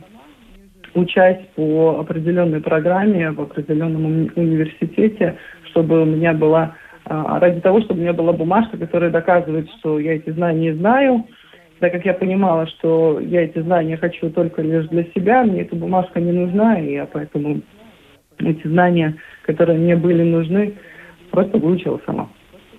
учась 0.94 1.40
по 1.56 2.00
определенной 2.00 2.62
программе 2.62 3.32
в 3.32 3.42
определенном 3.42 4.30
университете, 4.36 5.38
чтобы 5.70 6.04
у 6.04 6.06
меня 6.06 6.34
была 6.34 6.76
а, 7.06 7.40
ради 7.40 7.62
того, 7.62 7.82
чтобы 7.82 8.00
у 8.00 8.04
меня 8.04 8.14
была 8.14 8.34
бумажка, 8.34 8.78
которая 8.78 9.10
доказывает, 9.10 9.70
что 9.80 10.00
я 10.00 10.16
эти 10.16 10.30
знания 10.30 10.76
знаю, 10.76 11.26
так 11.80 11.92
как 11.92 12.06
я 12.06 12.14
понимала, 12.14 12.68
что 12.68 13.20
я 13.20 13.44
эти 13.44 13.60
знания 13.60 13.98
хочу 13.98 14.30
только 14.30 14.62
лишь 14.62 14.88
для 14.88 15.04
себя, 15.16 15.44
мне 15.44 15.62
эта 15.62 15.76
бумажка 15.76 16.22
не 16.22 16.32
нужна, 16.32 16.80
и 16.80 16.94
я 16.94 17.06
поэтому 17.06 17.62
эти 18.40 18.68
знания, 18.68 19.16
которые 19.44 19.80
мне 19.80 19.96
были 19.96 20.24
нужны, 20.24 20.76
просто 21.32 21.58
выучила 21.58 22.00
сама. 22.06 22.30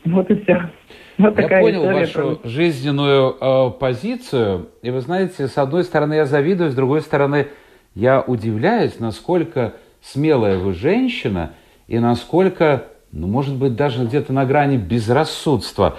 Вот 0.04 0.30
и 0.30 0.42
все. 0.42 0.70
Вот 1.18 1.38
я 1.38 1.48
понял 1.60 1.84
вашу 1.84 2.36
про... 2.36 2.48
жизненную 2.48 3.36
э, 3.40 3.70
позицию, 3.78 4.68
и 4.82 4.90
вы 4.90 5.00
знаете, 5.00 5.46
с 5.46 5.56
одной 5.58 5.84
стороны 5.84 6.14
я 6.14 6.26
завидую, 6.26 6.70
с 6.70 6.74
другой 6.74 7.02
стороны 7.02 7.48
я 7.94 8.20
удивляюсь, 8.20 8.98
насколько 8.98 9.74
смелая 10.02 10.58
вы 10.58 10.74
женщина 10.74 11.54
и 11.86 11.98
насколько, 11.98 12.86
ну, 13.12 13.28
может 13.28 13.54
быть, 13.54 13.76
даже 13.76 14.04
где-то 14.04 14.32
на 14.32 14.44
грани 14.44 14.76
безрассудства. 14.76 15.98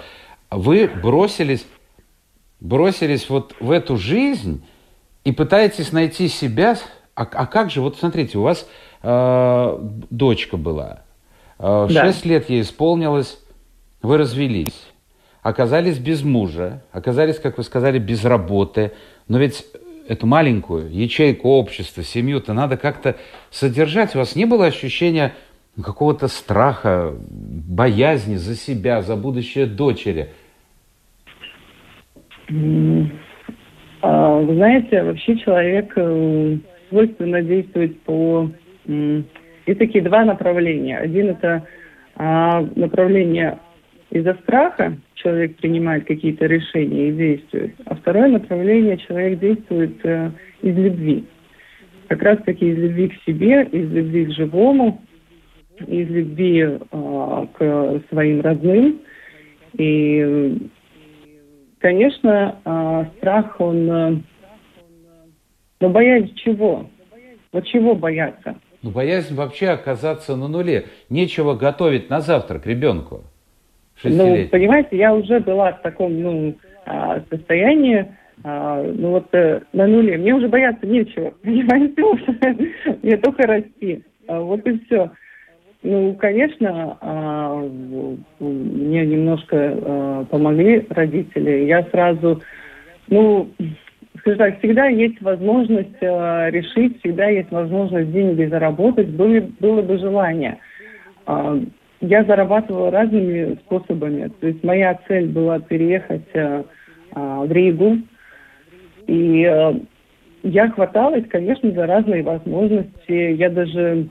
Вы 0.50 0.90
бросились, 1.02 1.66
бросились 2.60 3.30
вот 3.30 3.54
в 3.58 3.70
эту 3.70 3.96
жизнь 3.96 4.64
и 5.24 5.32
пытаетесь 5.32 5.92
найти 5.92 6.28
себя. 6.28 6.76
А, 7.14 7.22
а 7.22 7.46
как 7.46 7.70
же, 7.70 7.80
вот 7.80 7.96
смотрите, 7.98 8.36
у 8.36 8.42
вас 8.42 8.68
э, 9.02 9.78
дочка 10.10 10.58
была, 10.58 11.00
э, 11.58 11.88
да. 11.90 12.12
лет 12.24 12.50
ей 12.50 12.60
исполнилось, 12.60 13.38
вы 14.02 14.18
развелись 14.18 14.92
оказались 15.48 15.98
без 15.98 16.24
мужа, 16.24 16.82
оказались, 16.90 17.38
как 17.38 17.56
вы 17.56 17.62
сказали, 17.62 18.00
без 18.00 18.24
работы. 18.24 18.90
Но 19.28 19.38
ведь 19.38 19.64
эту 20.08 20.26
маленькую 20.26 20.92
ячейку 20.92 21.50
общества, 21.50 22.02
семью-то 22.02 22.52
надо 22.52 22.76
как-то 22.76 23.14
содержать. 23.50 24.16
У 24.16 24.18
вас 24.18 24.34
не 24.34 24.44
было 24.44 24.66
ощущения 24.66 25.34
какого-то 25.80 26.26
страха, 26.26 27.14
боязни 27.30 28.34
за 28.34 28.56
себя, 28.56 29.02
за 29.02 29.14
будущее 29.14 29.66
дочери? 29.66 30.30
А, 34.02 34.38
вы 34.40 34.54
знаете, 34.54 35.04
вообще 35.04 35.36
человек 35.38 35.92
э, 35.94 36.58
свойственно 36.88 37.40
действовать 37.42 38.00
по... 38.00 38.50
Есть 38.84 39.78
такие 39.78 40.02
два 40.02 40.24
направления. 40.24 40.98
Один 40.98 41.30
это 41.30 41.66
а, 42.16 42.62
направление 42.74 43.58
из-за 44.16 44.34
страха 44.42 44.96
человек 45.14 45.56
принимает 45.56 46.06
какие-то 46.06 46.46
решения 46.46 47.08
и 47.08 47.12
действует, 47.12 47.74
а 47.84 47.94
второе 47.94 48.28
направление 48.28 48.96
человек 48.98 49.38
действует 49.38 50.04
э, 50.04 50.30
из 50.62 50.76
любви. 50.76 51.24
Как 52.08 52.22
раз 52.22 52.38
таки 52.44 52.68
из 52.68 52.78
любви 52.78 53.08
к 53.08 53.22
себе, 53.24 53.64
из 53.64 53.90
любви 53.92 54.26
к 54.26 54.30
живому, 54.30 55.02
из 55.86 56.08
любви 56.08 56.60
э, 56.60 57.46
к 57.52 58.02
своим 58.10 58.40
родным. 58.40 59.00
И, 59.74 60.58
конечно, 61.78 62.58
э, 62.64 63.04
страх, 63.18 63.60
он... 63.60 63.90
Э, 63.90 64.16
но 65.80 65.90
боясь 65.90 66.30
чего? 66.36 66.88
Вот 67.52 67.66
чего 67.66 67.94
бояться? 67.94 68.56
Ну, 68.82 68.90
боязнь 68.90 69.34
вообще 69.34 69.68
оказаться 69.68 70.36
на 70.36 70.48
нуле. 70.48 70.86
Нечего 71.10 71.54
готовить 71.54 72.08
на 72.08 72.20
завтрак 72.20 72.66
ребенку. 72.66 73.24
Ну, 74.04 74.48
понимаете, 74.50 74.96
я 74.96 75.14
уже 75.14 75.40
была 75.40 75.72
в 75.72 75.82
таком 75.82 76.20
ну, 76.20 76.54
а, 76.84 77.20
состоянии, 77.30 78.06
а, 78.44 78.82
ну 78.82 79.10
вот 79.10 79.28
э, 79.32 79.60
на 79.72 79.86
нуле. 79.86 80.18
Мне 80.18 80.34
уже 80.34 80.48
бояться 80.48 80.86
нечего, 80.86 81.32
понимаете? 81.42 82.02
Мне 83.02 83.16
только 83.16 83.46
расти. 83.46 84.02
А, 84.28 84.40
вот 84.40 84.66
и 84.66 84.78
все. 84.84 85.10
Ну, 85.82 86.14
конечно, 86.14 86.96
мне 88.40 89.06
немножко 89.06 90.26
помогли 90.30 90.84
родители. 90.88 91.66
Я 91.66 91.84
сразу, 91.84 92.42
ну, 93.08 93.48
скажем 94.18 94.38
так, 94.38 94.58
всегда 94.58 94.86
есть 94.86 95.20
возможность 95.20 96.00
решить, 96.00 96.98
всегда 96.98 97.28
есть 97.28 97.52
возможность 97.52 98.10
деньги 98.10 98.46
заработать, 98.46 99.10
было, 99.10 99.40
было 99.60 99.82
бы 99.82 99.98
желание 99.98 100.58
я 102.00 102.24
зарабатывала 102.24 102.90
разными 102.90 103.54
способами. 103.64 104.30
То 104.40 104.48
есть 104.48 104.62
моя 104.62 104.98
цель 105.08 105.28
была 105.28 105.58
переехать 105.60 106.28
э, 106.34 106.64
э, 107.14 107.44
в 107.44 107.50
Ригу. 107.50 107.98
И 109.06 109.44
э, 109.44 109.74
я 110.42 110.70
хваталась, 110.70 111.24
конечно, 111.28 111.70
за 111.70 111.86
разные 111.86 112.22
возможности. 112.22 113.34
Я 113.34 113.50
даже 113.50 114.08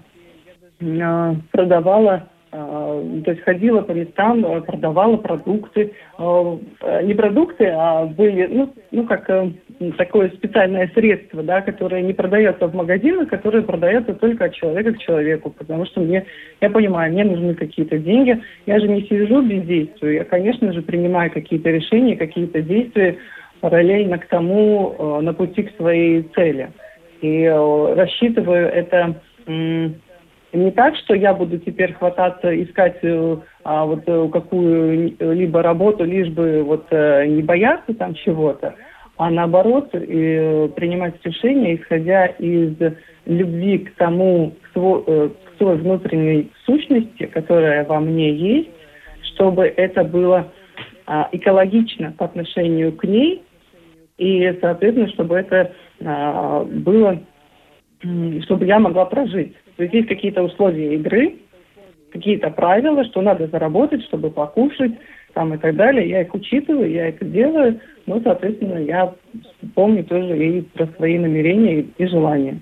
э, 0.80 1.34
продавала 1.52 2.28
а, 2.58 3.22
то 3.26 3.32
есть 3.32 3.44
ходила 3.44 3.82
по 3.82 3.92
местам, 3.92 4.46
э, 4.46 4.62
продавала 4.62 5.18
продукты. 5.18 5.92
Э, 6.18 6.58
не 7.04 7.14
продукты, 7.14 7.66
а 7.66 8.06
были, 8.06 8.48
ну, 8.48 8.74
ну 8.92 9.06
как 9.06 9.30
э, 9.30 9.52
такое 9.98 10.30
специальное 10.30 10.90
средство, 10.94 11.44
да, 11.44 11.62
которое 11.62 12.02
не 12.02 12.14
продается 12.14 12.68
в 12.68 12.76
магазинах, 12.76 13.30
которое 13.30 13.62
продается 13.62 14.14
только 14.14 14.46
от 14.46 14.54
человека 14.54 14.94
к 14.94 15.00
человеку. 15.00 15.50
Потому 15.50 15.86
что 15.86 16.02
мне, 16.02 16.26
я 16.62 16.70
понимаю, 16.70 17.12
мне 17.12 17.24
нужны 17.24 17.56
какие-то 17.56 17.98
деньги. 17.98 18.42
Я 18.66 18.80
же 18.80 18.88
не 18.88 19.02
сижу 19.04 19.42
бездействую. 19.42 20.14
Я, 20.14 20.24
конечно 20.24 20.72
же, 20.74 20.82
принимаю 20.82 21.32
какие-то 21.32 21.70
решения, 21.70 22.16
какие-то 22.16 22.62
действия 22.62 23.18
параллельно 23.62 24.18
к 24.18 24.28
тому, 24.28 25.22
на 25.22 25.34
пути 25.34 25.64
к 25.64 25.76
своей 25.76 26.24
цели. 26.36 26.70
И 27.22 27.48
рассчитываю 27.96 28.68
это 28.68 29.16
не 30.56 30.72
так, 30.72 30.96
что 30.96 31.14
я 31.16 31.34
буду 31.34 31.60
теперь 31.60 31.94
хвататься, 31.94 32.64
искать 32.64 32.98
э, 33.02 33.38
а, 33.64 33.86
вот 33.86 34.04
э, 34.06 34.30
какую-либо 34.32 35.62
работу, 35.62 36.04
лишь 36.06 36.30
бы 36.30 36.64
вот 36.64 36.88
э, 36.92 37.26
не 37.28 37.44
бояться 37.44 37.94
там 37.94 38.14
чего-то, 38.16 38.76
а 39.18 39.30
наоборот 39.30 39.90
и 39.94 40.70
принимать 40.76 41.16
решения, 41.24 41.76
исходя 41.76 42.26
из 42.26 42.76
любви 43.26 43.80
к 43.80 43.96
тому, 43.96 44.54
к, 44.62 44.74
свой, 44.74 45.04
к 45.04 45.58
своей 45.58 45.80
внутренней 45.80 46.52
сущности, 46.66 47.26
которая 47.28 47.86
во 47.86 48.00
мне 48.00 48.34
есть, 48.34 48.70
чтобы 49.34 49.66
это 49.66 50.04
было 50.04 50.52
а, 51.06 51.30
экологично 51.32 52.14
по 52.18 52.26
отношению 52.26 52.92
к 52.94 53.04
ней, 53.06 53.44
и, 54.18 54.58
соответственно, 54.62 55.10
чтобы 55.10 55.36
это 55.36 55.72
а, 56.04 56.64
было, 56.64 57.22
чтобы 58.44 58.66
я 58.66 58.80
могла 58.80 59.06
прожить. 59.06 59.56
То 59.78 59.84
есть 59.84 59.94
есть 59.94 60.08
какие-то 60.08 60.44
условия 60.44 60.96
игры, 60.96 61.36
какие-то 62.12 62.50
правила, 62.50 63.04
что 63.06 63.22
надо 63.22 63.48
заработать, 63.48 64.04
чтобы 64.06 64.30
покушать, 64.30 64.94
там 65.34 65.54
и 65.54 65.58
так 65.58 65.76
далее. 65.76 66.10
Я 66.10 66.22
их 66.22 66.34
учитываю, 66.34 66.90
я 66.90 67.10
это 67.10 67.26
делаю, 67.26 67.80
но, 68.06 68.22
соответственно, 68.22 68.78
я 68.80 69.14
помню 69.74 70.04
тоже 70.04 70.38
и 70.38 70.62
про 70.62 70.88
свои 70.88 71.18
намерения 71.18 71.88
и 71.98 72.06
желания. 72.06 72.60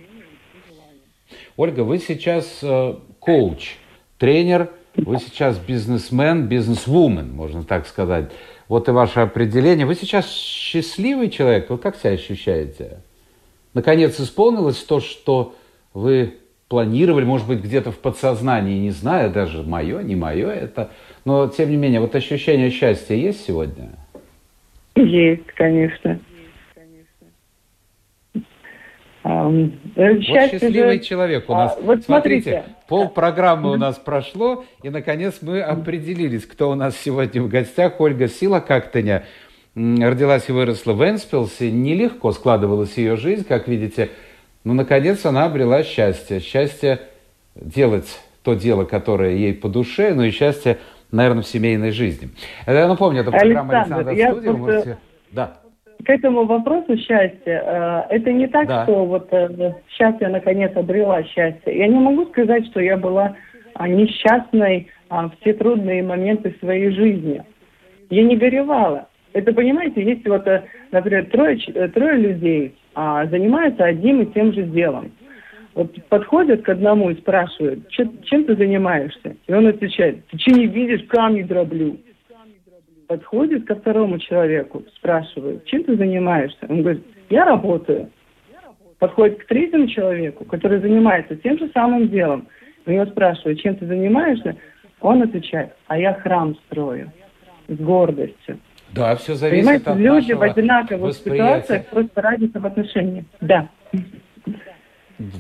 Ольга, 1.57 1.81
вы 1.81 1.99
сейчас 1.99 2.59
э, 2.63 2.95
коуч, 3.19 3.75
тренер, 4.17 4.69
вы 4.95 5.17
сейчас 5.17 5.57
бизнесмен, 5.57 6.47
бизнесвумен, 6.47 7.31
можно 7.31 7.63
так 7.63 7.87
сказать. 7.87 8.31
Вот 8.67 8.87
и 8.87 8.91
ваше 8.91 9.19
определение. 9.19 9.85
Вы 9.85 9.95
сейчас 9.95 10.29
счастливый 10.31 11.29
человек, 11.29 11.69
вы 11.69 11.77
как 11.77 11.95
себя 11.95 12.11
ощущаете? 12.11 12.99
Наконец 13.73 14.19
исполнилось 14.19 14.77
то, 14.83 14.99
что 14.99 15.55
вы 15.93 16.35
планировали, 16.69 17.25
может 17.25 17.47
быть, 17.47 17.59
где-то 17.59 17.91
в 17.91 17.99
подсознании, 17.99 18.79
не 18.79 18.91
знаю, 18.91 19.31
даже 19.31 19.63
мое, 19.63 20.01
не 20.01 20.15
мое 20.15 20.49
это. 20.49 20.91
Но, 21.25 21.47
тем 21.47 21.69
не 21.69 21.77
менее, 21.77 21.99
вот 21.99 22.15
ощущение 22.15 22.69
счастья 22.69 23.15
есть 23.15 23.45
сегодня? 23.45 23.91
Есть, 24.95 25.47
конечно. 25.55 26.19
Um, 29.25 29.71
вот 29.95 30.21
счастливый 30.21 30.97
же... 30.97 31.03
человек 31.03 31.49
у 31.49 31.53
нас. 31.53 31.77
А, 31.77 31.81
вот 31.81 32.03
смотрите, 32.03 32.51
смотрите, 32.51 32.63
пол 32.89 33.07
программы 33.07 33.71
у 33.71 33.77
нас 33.77 33.97
прошло, 33.97 34.65
и 34.83 34.89
наконец 34.89 35.37
мы 35.41 35.61
определились, 35.61 36.45
кто 36.45 36.71
у 36.71 36.75
нас 36.75 36.97
сегодня 36.97 37.41
в 37.41 37.47
гостях. 37.47 38.01
Ольга 38.01 38.27
Сила 38.27 38.59
Кактыня 38.59 39.23
родилась 39.75 40.49
и 40.49 40.51
выросла 40.51 40.91
в 40.91 41.09
Энспилсе. 41.09 41.71
Нелегко 41.71 42.33
складывалась 42.33 42.97
ее 42.97 43.15
жизнь, 43.15 43.45
как 43.47 43.69
видите, 43.69 44.09
ну, 44.65 44.73
наконец, 44.73 45.25
она 45.25 45.45
обрела 45.45 45.83
счастье. 45.83 46.41
Счастье 46.41 46.99
делать 47.55 48.19
то 48.43 48.55
дело, 48.55 48.83
которое 48.83 49.35
ей 49.35 49.53
по 49.53 49.69
душе, 49.69 50.13
ну 50.13 50.23
и 50.23 50.31
счастье, 50.31 50.79
наверное, 51.13 51.43
в 51.43 51.47
семейной 51.47 51.91
жизни. 51.91 52.29
Я 52.67 52.87
напомню, 52.87 53.21
это 53.21 53.31
программа 53.31 53.81
Александр, 53.81 54.09
Александра 54.09 54.31
Студия. 54.31 54.53
Просто... 54.53 54.73
Можете... 54.73 54.97
Да. 55.31 55.53
К 56.03 56.09
этому 56.09 56.45
вопросу 56.45 56.97
счастья, 56.97 58.05
э, 58.09 58.15
это 58.15 58.33
не 58.33 58.47
так, 58.47 58.67
да. 58.67 58.83
что 58.83 59.05
вот 59.05 59.27
э, 59.31 59.75
сейчас 59.91 60.15
я 60.19 60.29
наконец 60.29 60.75
обрела 60.75 61.23
счастье. 61.23 61.77
Я 61.77 61.87
не 61.87 61.97
могу 61.97 62.25
сказать, 62.25 62.65
что 62.67 62.81
я 62.81 62.97
была 62.97 63.35
а, 63.75 63.87
несчастной 63.87 64.89
а, 65.09 65.29
в 65.29 65.35
все 65.39 65.53
трудные 65.53 66.03
моменты 66.03 66.55
своей 66.59 66.91
жизни. 66.91 67.41
Я 68.09 68.23
не 68.23 68.35
горевала. 68.35 69.07
Это, 69.31 69.53
понимаете, 69.53 70.03
есть 70.03 70.27
вот, 70.27 70.45
э, 70.45 70.63
например, 70.91 71.25
трое, 71.27 71.57
трое 71.89 72.17
людей, 72.17 72.75
а 72.95 73.25
занимаются 73.27 73.85
одним 73.85 74.23
и 74.23 74.33
тем 74.33 74.51
же 74.51 74.63
делом. 74.63 75.11
Вот 75.75 75.91
подходят 76.09 76.61
к 76.61 76.69
одному 76.69 77.09
и 77.09 77.15
спрашивают, 77.15 77.87
чем 77.89 78.45
ты 78.45 78.55
занимаешься? 78.55 79.35
И 79.47 79.53
он 79.53 79.67
отвечает, 79.67 80.25
ты 80.27 80.37
что 80.37 80.51
не 80.51 80.67
видишь, 80.67 81.07
камни 81.07 81.41
дроблю. 81.41 81.97
Подходит 83.07 83.65
ко 83.65 83.75
второму 83.75 84.19
человеку, 84.19 84.83
спрашивает, 84.95 85.65
чем 85.65 85.83
ты 85.83 85.95
занимаешься? 85.97 86.65
Он 86.69 86.81
говорит, 86.81 87.03
я 87.29 87.45
работаю. 87.45 88.09
Подходит 88.99 89.43
к 89.43 89.47
третьему 89.47 89.87
человеку, 89.87 90.45
который 90.45 90.79
занимается 90.79 91.35
тем 91.35 91.57
же 91.57 91.69
самым 91.73 92.07
делом. 92.09 92.47
У 92.85 92.91
него 92.91 93.05
спрашивают, 93.07 93.59
чем 93.59 93.75
ты 93.75 93.87
занимаешься? 93.87 94.55
Он 95.01 95.21
отвечает, 95.21 95.73
а 95.87 95.97
я 95.97 96.13
храм 96.13 96.55
строю 96.67 97.11
с 97.67 97.75
гордостью. 97.77 98.59
Да, 98.91 99.15
все 99.15 99.33
зависит 99.33 99.65
Понимаете, 99.65 99.89
от 99.89 99.97
люди 99.97 100.33
в 100.33 100.41
одинаковых 100.41 101.13
ситуациях 101.13 101.87
просто 101.87 102.21
разница 102.21 102.59
в 102.59 102.65
отношении. 102.65 103.25
Да. 103.41 103.69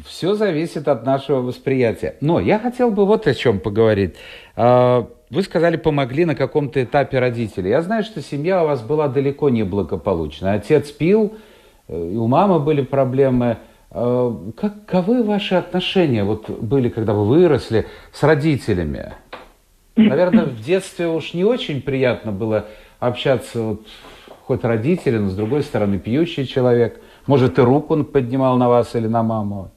Все 0.05 0.35
зависит 0.35 0.87
от 0.87 1.05
нашего 1.05 1.41
восприятия. 1.41 2.15
Но 2.21 2.39
я 2.39 2.59
хотел 2.59 2.91
бы 2.91 3.05
вот 3.05 3.27
о 3.27 3.33
чем 3.33 3.59
поговорить. 3.59 4.15
А, 4.55 5.07
вы 5.29 5.41
сказали, 5.41 5.77
помогли 5.77 6.25
на 6.25 6.35
каком-то 6.35 6.83
этапе 6.83 7.19
родители. 7.19 7.69
Я 7.69 7.81
знаю, 7.81 8.03
что 8.03 8.21
семья 8.21 8.63
у 8.63 8.67
вас 8.67 8.81
была 8.81 9.07
далеко 9.07 9.49
не 9.49 9.63
благополучная. 9.63 10.55
Отец 10.55 10.91
пил, 10.91 11.33
э, 11.87 12.09
и 12.13 12.15
у 12.15 12.27
мамы 12.27 12.59
были 12.59 12.81
проблемы. 12.81 13.57
А, 13.89 14.51
каковы 14.55 15.23
ваши 15.23 15.55
отношения 15.55 16.23
вот 16.23 16.49
были, 16.49 16.89
когда 16.89 17.13
вы 17.13 17.25
выросли 17.25 17.87
с 18.11 18.23
родителями? 18.23 19.13
Наверное, 19.95 20.45
в 20.45 20.61
детстве 20.61 21.07
уж 21.07 21.33
не 21.33 21.43
очень 21.43 21.81
приятно 21.81 22.31
было 22.31 22.65
общаться 22.99 23.61
вот, 23.61 23.81
хоть 24.45 24.63
родители, 24.63 25.17
но 25.17 25.29
с 25.29 25.35
другой 25.35 25.61
стороны 25.61 25.99
пьющий 25.99 26.47
человек. 26.47 26.99
Может, 27.27 27.57
и 27.59 27.61
руку 27.61 27.93
он 27.93 28.05
поднимал 28.05 28.57
на 28.57 28.67
вас 28.67 28.95
или 28.95 29.07
на 29.07 29.23
маму? 29.23 29.71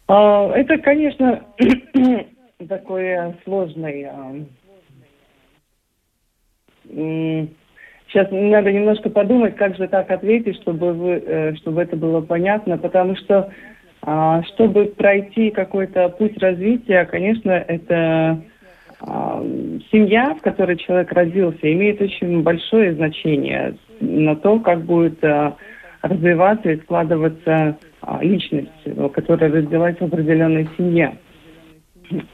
это, 0.13 0.77
конечно, 0.77 1.43
такой 2.67 3.35
сложный... 3.43 4.07
Сейчас 6.87 8.27
надо 8.29 8.73
немножко 8.73 9.09
подумать, 9.09 9.55
как 9.55 9.77
же 9.77 9.87
так 9.87 10.11
ответить, 10.11 10.61
чтобы, 10.61 10.91
вы, 10.91 11.23
э, 11.25 11.55
чтобы 11.55 11.81
это 11.81 11.95
было 11.95 12.19
понятно, 12.19 12.77
потому 12.77 13.15
что 13.15 13.53
а, 14.01 14.43
чтобы 14.43 14.85
пройти 14.85 15.51
какой-то 15.51 16.09
путь 16.09 16.37
развития, 16.41 17.05
конечно, 17.05 17.51
это 17.51 18.41
семья, 19.91 20.35
в 20.35 20.41
которой 20.41 20.77
человек 20.77 21.11
родился, 21.11 21.71
имеет 21.73 21.99
очень 22.01 22.43
большое 22.43 22.93
значение 22.93 23.75
на 23.99 24.35
то, 24.35 24.59
как 24.59 24.81
будет 24.81 25.23
а, 25.23 25.55
развиваться 26.03 26.69
и 26.69 26.79
складываться 26.81 27.51
а, 27.51 27.75
личность, 28.21 28.71
которая 29.13 29.51
родилась 29.51 29.97
в 29.97 30.03
определенной 30.03 30.67
семье. 30.77 31.17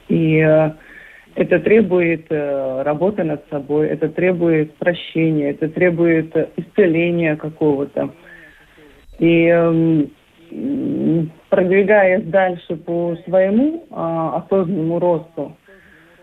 И 0.07 0.39
а, 0.39 0.75
это 1.35 1.59
требует 1.59 2.25
работы 2.29 3.23
над 3.23 3.47
собой, 3.49 3.87
это 3.87 4.09
требует 4.09 4.75
прощения, 4.75 5.51
это 5.51 5.69
требует 5.69 6.35
исцеления 6.57 7.35
какого-то. 7.35 8.11
И 9.19 10.07
продвигаясь 11.49 12.23
дальше 12.25 12.75
по 12.75 13.15
своему 13.25 13.85
а, 13.91 14.37
осознанному 14.37 14.99
росту, 14.99 15.57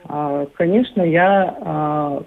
а, 0.05 0.47
конечно, 0.55 1.03
я 1.03 1.57
а, 1.61 2.23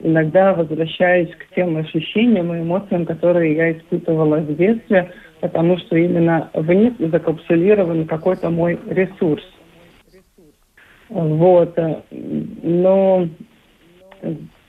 иногда 0.00 0.54
возвращаюсь 0.54 1.30
к 1.30 1.54
тем 1.54 1.76
ощущениям 1.76 2.52
и 2.54 2.60
эмоциям, 2.60 3.06
которые 3.06 3.54
я 3.54 3.72
испытывала 3.72 4.36
в 4.38 4.56
детстве, 4.56 5.10
потому 5.42 5.76
что 5.76 5.96
именно 5.96 6.50
в 6.54 6.72
них 6.72 6.94
закапсулирован 7.00 8.06
какой-то 8.06 8.48
мой 8.48 8.78
ресурс. 8.86 9.42
Вот. 11.08 11.76
Но, 12.12 13.28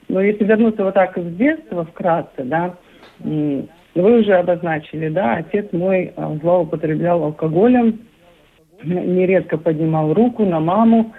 но 0.09 0.21
если 0.21 0.43
вернуться 0.43 0.83
вот 0.83 0.95
так 0.95 1.15
в 1.15 1.37
детство 1.37 1.85
вкратце, 1.85 2.43
да, 2.43 2.75
вы 3.19 4.19
уже 4.19 4.33
обозначили, 4.33 5.09
да, 5.09 5.35
отец 5.35 5.71
мой 5.71 6.11
а, 6.15 6.35
злоупотреблял 6.41 7.23
алкоголем, 7.23 7.99
нередко 8.83 9.59
поднимал 9.59 10.11
руку 10.15 10.43
на 10.43 10.59
маму, 10.59 11.13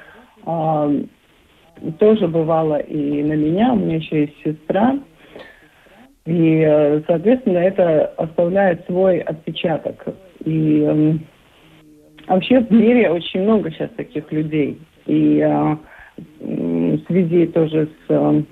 а, 0.45 0.91
тоже 2.01 2.27
бывало 2.27 2.79
и 2.81 3.23
на 3.23 3.35
меня, 3.35 3.73
у 3.73 3.77
меня 3.77 3.97
еще 3.97 4.23
есть 4.23 4.35
сестра. 4.43 4.99
И, 6.27 6.65
э, 6.67 7.03
соответственно, 7.07 7.59
это 7.59 8.07
оставляет 8.17 8.85
свой 8.87 9.19
отпечаток. 9.19 10.07
И 10.45 10.81
э, 10.81 11.13
вообще 12.27 12.61
в 12.61 12.71
мире 12.71 13.11
очень 13.11 13.43
много 13.43 13.71
сейчас 13.71 13.91
таких 13.97 14.31
людей. 14.33 14.81
И 15.07 15.41
э, 15.41 15.77
в 16.41 16.99
связи 17.07 17.47
тоже 17.47 17.89
с 18.07 18.11
э, 18.11 18.43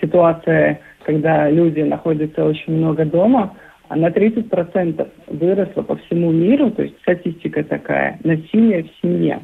ситуацией, 0.00 0.78
когда 1.04 1.48
люди 1.50 1.80
находятся 1.80 2.44
очень 2.44 2.74
много 2.74 3.04
дома, 3.04 3.56
на 3.94 4.08
30% 4.08 5.08
выросло 5.26 5.82
по 5.82 5.96
всему 5.96 6.32
миру, 6.32 6.70
то 6.70 6.82
есть 6.82 6.98
статистика 7.02 7.62
такая, 7.62 8.18
насилие 8.24 8.84
в 8.84 8.90
семье. 9.02 9.40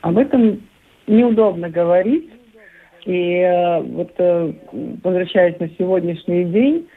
Об 0.00 0.18
этом 0.18 0.60
неудобно 1.06 1.70
говорить. 1.70 2.28
И 3.04 3.38
э, 3.38 3.80
вот 3.80 4.12
э, 4.18 4.52
возвращаясь 5.02 5.58
на 5.60 5.68
сегодняшний 5.70 6.44
день, 6.44 6.88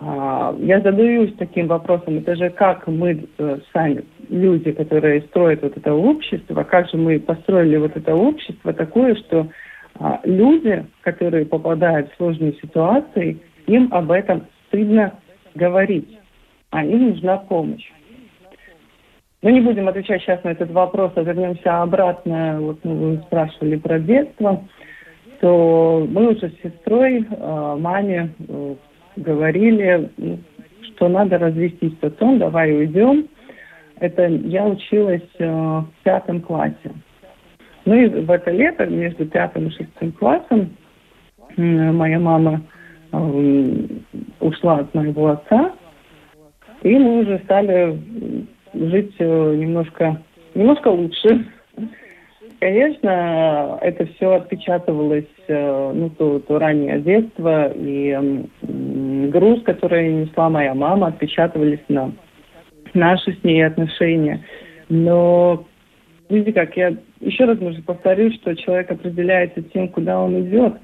э, 0.00 0.56
я 0.60 0.80
задаюсь 0.80 1.34
таким 1.38 1.66
вопросом, 1.66 2.18
это 2.18 2.36
же 2.36 2.50
как 2.50 2.86
мы 2.86 3.28
э, 3.38 3.58
сами, 3.72 4.04
люди, 4.28 4.72
которые 4.72 5.22
строят 5.22 5.62
вот 5.62 5.76
это 5.76 5.94
общество, 5.94 6.62
как 6.64 6.88
же 6.90 6.96
мы 6.96 7.18
построили 7.18 7.76
вот 7.76 7.96
это 7.96 8.14
общество 8.14 8.72
такое, 8.72 9.14
что 9.16 9.48
э, 9.98 10.04
люди, 10.24 10.84
которые 11.02 11.46
попадают 11.46 12.10
в 12.12 12.16
сложные 12.16 12.52
ситуации, 12.54 13.38
им 13.66 13.88
об 13.92 14.10
этом 14.10 14.46
стыдно 14.68 15.14
говорить, 15.54 16.18
а 16.70 16.84
им 16.84 17.10
нужна 17.10 17.38
помощь. 17.38 17.90
Ну, 19.40 19.50
не 19.50 19.60
будем 19.60 19.86
отвечать 19.86 20.22
сейчас 20.22 20.42
на 20.42 20.48
этот 20.48 20.72
вопрос, 20.72 21.12
а 21.14 21.22
вернемся 21.22 21.80
обратно. 21.80 22.58
Вот 22.60 22.80
ну, 22.82 22.94
вы 22.94 23.16
спрашивали 23.26 23.76
про 23.76 24.00
детство. 24.00 24.64
То 25.40 26.06
мы 26.10 26.32
уже 26.32 26.50
с 26.50 26.62
сестрой, 26.62 27.24
э, 27.24 27.76
маме 27.78 28.30
э, 28.48 28.74
говорили, 29.16 30.10
ну, 30.16 30.38
что 30.82 31.08
надо 31.08 31.38
развестись 31.38 31.92
с 32.00 32.04
отцом, 32.04 32.38
давай 32.38 32.72
уйдем. 32.72 33.28
Это 34.00 34.26
я 34.26 34.66
училась 34.66 35.28
э, 35.38 35.46
в 35.46 35.86
пятом 36.02 36.40
классе. 36.40 36.92
Ну 37.84 37.94
и 37.94 38.08
в 38.08 38.30
это 38.30 38.50
лето, 38.50 38.86
между 38.86 39.26
пятым 39.26 39.68
и 39.68 39.70
шестым 39.70 40.12
классом, 40.12 40.76
моя 41.56 42.18
мама 42.18 42.60
ушла 44.40 44.78
от 44.80 44.94
моего 44.94 45.28
отца, 45.28 45.72
и 46.82 46.98
мы 46.98 47.20
уже 47.20 47.38
стали 47.44 47.98
жить 48.74 49.18
немножко, 49.18 50.20
немножко 50.54 50.88
лучше. 50.88 51.46
Конечно, 52.60 53.78
это 53.82 54.06
все 54.06 54.32
отпечатывалось, 54.32 55.28
э, 55.46 55.92
ну, 55.94 56.10
то, 56.10 56.40
то 56.40 56.58
раннее 56.58 56.98
детство, 56.98 57.70
и 57.72 58.18
груз, 59.30 59.62
который 59.62 60.12
несла 60.12 60.50
моя 60.50 60.74
мама, 60.74 61.08
отпечатывались 61.08 61.84
на 61.88 62.12
наши 62.94 63.32
с 63.32 63.44
ней 63.44 63.64
отношения. 63.64 64.44
Но, 64.88 65.66
видите 66.28 66.52
как, 66.52 66.76
я 66.76 66.96
еще 67.20 67.44
раз, 67.44 67.60
может, 67.60 67.84
повторюсь, 67.84 68.34
что 68.36 68.56
человек 68.56 68.90
определяется 68.90 69.62
тем, 69.62 69.88
куда 69.88 70.20
он 70.20 70.40
идет. 70.40 70.74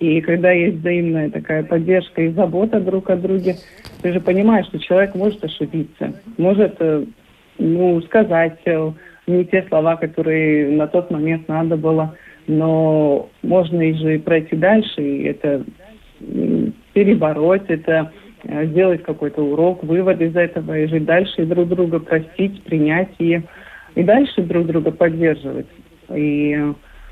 И 0.00 0.20
когда 0.22 0.50
есть 0.50 0.78
взаимная 0.78 1.30
такая 1.30 1.62
поддержка 1.62 2.22
и 2.22 2.30
забота 2.30 2.80
друг 2.80 3.10
о 3.10 3.16
друге, 3.16 3.56
ты 4.00 4.12
же 4.12 4.20
понимаешь, 4.20 4.66
что 4.66 4.78
человек 4.78 5.14
может 5.14 5.44
ошибиться, 5.44 6.14
может 6.38 6.76
э, 6.80 7.04
ну, 7.58 8.00
сказать 8.00 8.58
э, 8.64 8.92
не 9.38 9.44
те 9.44 9.64
слова, 9.68 9.96
которые 9.96 10.70
на 10.70 10.86
тот 10.86 11.10
момент 11.10 11.48
надо 11.48 11.76
было, 11.76 12.14
но 12.46 13.28
можно 13.42 13.80
и 13.80 13.94
же 13.94 14.18
пройти 14.18 14.56
дальше, 14.56 15.02
и 15.02 15.24
это 15.24 15.64
перебороть, 16.92 17.68
это 17.68 18.12
э, 18.44 18.66
сделать 18.66 19.02
какой-то 19.02 19.42
урок, 19.42 19.82
вывод 19.82 20.20
из 20.20 20.36
этого, 20.36 20.78
и 20.78 20.86
жить 20.86 21.04
дальше, 21.04 21.42
и 21.42 21.46
друг 21.46 21.68
друга 21.68 21.98
простить, 21.98 22.62
принять, 22.64 23.10
и, 23.18 23.40
и 23.94 24.02
дальше 24.02 24.42
друг 24.42 24.66
друга 24.66 24.90
поддерживать. 24.90 25.66
И 26.14 26.56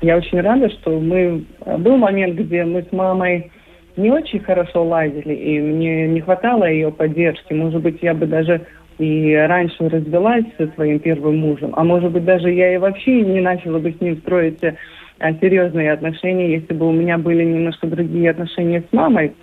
я 0.01 0.17
очень 0.17 0.41
рада, 0.41 0.69
что 0.69 0.99
мы... 0.99 1.43
Был 1.79 1.97
момент, 1.97 2.37
где 2.37 2.63
мы 2.63 2.83
с 2.83 2.91
мамой 2.91 3.51
не 3.97 4.11
очень 4.11 4.39
хорошо 4.39 4.83
ладили, 4.83 5.33
и 5.33 5.59
мне 5.59 6.07
не 6.07 6.21
хватало 6.21 6.69
ее 6.69 6.91
поддержки. 6.91 7.53
Может 7.53 7.81
быть, 7.81 7.99
я 8.01 8.13
бы 8.13 8.25
даже 8.25 8.61
и 9.01 9.35
раньше 9.35 9.89
развелась 9.89 10.45
со 10.57 10.67
своим 10.67 10.99
первым 10.99 11.37
мужем, 11.39 11.73
а 11.75 11.83
может 11.83 12.11
быть 12.11 12.25
даже 12.25 12.51
я 12.51 12.75
и 12.75 12.77
вообще 12.77 13.21
не 13.21 13.41
начала 13.41 13.79
бы 13.79 13.91
с 13.91 14.01
ним 14.01 14.17
строить 14.17 14.61
а, 14.63 15.33
серьезные 15.33 15.91
отношения, 15.91 16.53
если 16.53 16.73
бы 16.73 16.87
у 16.87 16.91
меня 16.91 17.17
были 17.17 17.43
немножко 17.43 17.87
другие 17.87 18.29
отношения 18.29 18.83
с 18.89 18.93
мамой. 18.93 19.33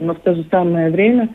Но 0.00 0.14
в 0.14 0.20
то 0.20 0.34
же 0.34 0.44
самое 0.50 0.90
время 0.90 1.28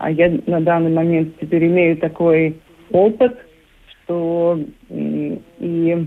а 0.00 0.10
я 0.10 0.32
на 0.46 0.62
данный 0.62 0.90
момент 0.90 1.34
теперь 1.38 1.66
имею 1.66 1.98
такой 1.98 2.58
опыт, 2.90 3.38
что 3.86 4.58
и 4.88 6.06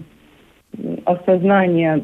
осознание 1.06 2.04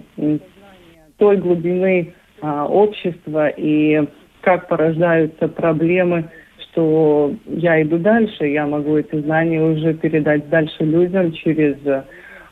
той 1.17 1.37
глубины 1.37 2.13
а, 2.41 2.67
общества 2.67 3.49
и 3.49 4.07
как 4.41 4.67
порождаются 4.67 5.47
проблемы 5.47 6.29
что 6.71 7.33
я 7.45 7.81
иду 7.81 7.97
дальше, 7.97 8.47
я 8.47 8.65
могу 8.67 8.97
эти 8.97 9.19
знания 9.21 9.61
уже 9.61 9.93
передать 9.93 10.49
дальше 10.49 10.83
людям 10.83 11.31
через 11.33 11.75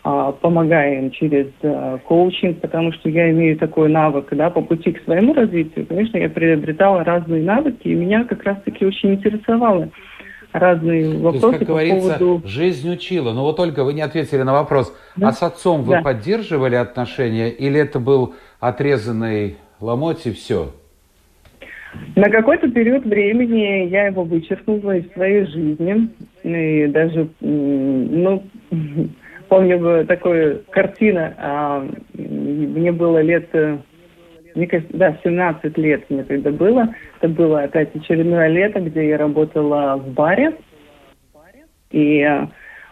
а, 0.03 0.31
помогая 0.31 0.99
им 0.99 1.11
через 1.11 1.47
а, 1.63 1.97
коучинг, 1.97 2.61
потому 2.61 2.93
что 2.93 3.09
я 3.09 3.29
имею 3.31 3.57
такой 3.57 3.89
навык, 3.89 4.27
да, 4.31 4.49
по 4.49 4.61
пути 4.61 4.93
к 4.93 5.03
своему 5.03 5.33
развитию. 5.33 5.85
Конечно, 5.85 6.17
я 6.17 6.29
приобретала 6.29 7.03
разные 7.03 7.43
навыки, 7.43 7.89
и 7.89 7.93
меня 7.93 8.23
как 8.23 8.43
раз-таки 8.43 8.85
очень 8.85 9.15
интересовало 9.15 9.89
разные 10.53 11.17
вопросы 11.17 11.41
То 11.41 11.47
есть, 11.47 11.59
как 11.59 11.67
говорится, 11.67 12.17
поводу... 12.19 12.47
жизнь 12.47 12.89
учила. 12.89 13.33
Но 13.33 13.43
вот 13.43 13.57
только 13.57 13.83
вы 13.83 13.93
не 13.93 14.01
ответили 14.01 14.43
на 14.43 14.53
вопрос. 14.53 14.95
Да? 15.17 15.27
А 15.27 15.31
с 15.33 15.43
отцом 15.43 15.83
вы 15.83 15.95
да. 15.95 16.01
поддерживали 16.01 16.75
отношения 16.75 17.49
или 17.49 17.79
это 17.79 17.99
был 17.99 18.35
отрезанный 18.61 19.57
ломоть 19.81 20.25
и 20.25 20.31
все? 20.31 20.71
На 22.15 22.29
какой-то 22.29 22.69
период 22.69 23.05
времени 23.05 23.87
я 23.87 24.07
его 24.07 24.23
вычеркнула 24.23 24.97
из 24.97 25.11
своей 25.13 25.45
жизни. 25.45 26.09
И 26.43 26.87
даже, 26.87 27.29
ну, 27.39 28.43
помню 29.49 30.05
такую 30.05 30.63
картину. 30.69 31.33
А, 31.37 31.85
мне 32.13 32.91
было 32.91 33.21
лет, 33.21 33.49
мне 34.55 34.67
кажется, 34.67 34.97
да, 34.97 35.17
17 35.23 35.77
лет 35.77 36.09
мне 36.09 36.23
тогда 36.23 36.51
было. 36.51 36.93
Это 37.19 37.29
было 37.29 37.63
опять 37.63 37.95
очередное 37.95 38.47
лето, 38.47 38.79
где 38.79 39.09
я 39.09 39.17
работала 39.17 39.97
в 39.97 40.13
баре. 40.13 40.53
И 41.91 42.21
а, 42.21 42.49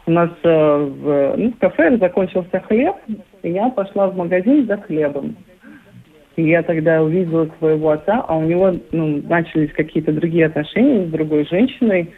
у 0.07 0.11
нас 0.11 0.29
э, 0.43 0.47
в, 0.47 1.35
ну, 1.37 1.51
в 1.51 1.57
кафе 1.57 1.97
закончился 1.97 2.59
хлеб, 2.59 2.95
и 3.41 3.49
я 3.49 3.69
пошла 3.69 4.07
в 4.07 4.15
магазин 4.15 4.67
за 4.67 4.77
хлебом. 4.77 5.35
И 6.35 6.43
я 6.43 6.63
тогда 6.63 7.01
увидела 7.01 7.49
своего 7.59 7.91
отца, 7.91 8.23
а 8.27 8.37
у 8.37 8.43
него 8.43 8.75
ну, 8.91 9.21
начались 9.23 9.71
какие-то 9.71 10.11
другие 10.11 10.47
отношения 10.47 11.05
с 11.05 11.09
другой 11.09 11.45
женщиной. 11.45 12.13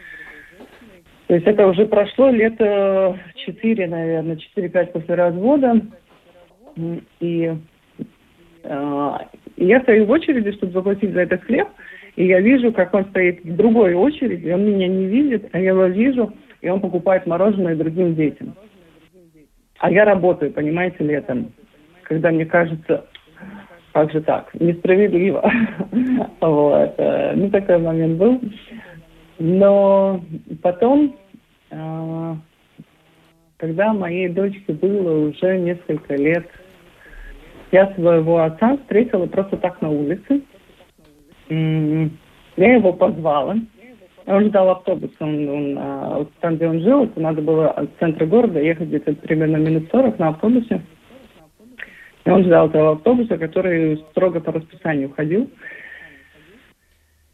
То 1.28 1.34
есть 1.34 1.46
это 1.46 1.66
уже 1.66 1.86
прошло 1.86 2.30
лет 2.30 2.54
четыре, 3.36 3.86
наверное, 3.86 4.36
четыре-пять 4.36 4.92
после 4.92 5.14
развода. 5.14 5.80
И 7.20 7.54
э, 8.64 9.12
я 9.56 9.80
стою 9.80 10.06
в 10.06 10.10
очереди, 10.10 10.52
чтобы 10.52 10.72
заплатить 10.72 11.12
за 11.12 11.20
этот 11.20 11.42
хлеб, 11.44 11.68
и 12.16 12.26
я 12.26 12.40
вижу, 12.40 12.72
как 12.72 12.94
он 12.94 13.04
стоит 13.06 13.44
в 13.44 13.56
другой 13.56 13.94
очереди, 13.94 14.50
он 14.50 14.64
меня 14.64 14.88
не 14.88 15.06
видит, 15.06 15.48
а 15.52 15.58
я 15.58 15.70
его 15.70 15.86
вижу, 15.86 16.32
и 16.60 16.68
он 16.68 16.80
покупает 16.80 17.26
мороженое 17.26 17.76
другим 17.76 18.14
детям. 18.14 18.54
А 19.78 19.90
я 19.90 20.04
работаю, 20.04 20.52
понимаете, 20.52 20.96
летом, 21.00 21.52
когда 22.02 22.30
мне 22.30 22.46
кажется, 22.46 23.06
как 23.98 24.12
же 24.12 24.20
так, 24.20 24.48
несправедливо. 24.54 25.42
вот. 26.40 26.94
Э, 26.98 27.34
ну, 27.34 27.50
такой 27.50 27.78
момент 27.78 28.16
был. 28.18 28.40
Но 29.40 30.20
потом 30.62 31.16
э, 31.70 32.34
когда 33.58 33.92
моей 33.92 34.28
дочке 34.28 34.72
было 34.72 35.28
уже 35.28 35.58
несколько 35.58 36.14
лет. 36.14 36.46
Я 37.72 37.92
своего 37.94 38.38
отца 38.38 38.76
встретила 38.78 39.26
просто 39.26 39.56
так 39.58 39.82
на 39.82 39.90
улице. 39.90 40.40
Я 41.50 42.74
его 42.74 42.92
позвала. 42.92 43.56
Он 44.26 44.44
ждал 44.46 44.70
автобус, 44.70 45.10
он, 45.20 45.48
он, 45.48 45.78
а, 45.78 46.26
там, 46.40 46.56
где 46.56 46.68
он 46.68 46.80
жил, 46.80 47.04
это 47.04 47.18
надо 47.18 47.40
было 47.40 47.70
от 47.70 47.88
центра 47.98 48.26
города 48.26 48.60
ехать 48.60 48.88
где-то 48.88 49.14
примерно 49.14 49.56
минут 49.56 49.88
40 49.90 50.18
на 50.18 50.28
автобусе. 50.28 50.82
И 52.28 52.30
он 52.30 52.44
ждал 52.44 52.68
этого 52.68 52.92
автобуса, 52.92 53.38
который 53.38 53.96
строго 54.10 54.40
по 54.40 54.52
расписанию 54.52 55.10
ходил. 55.14 55.48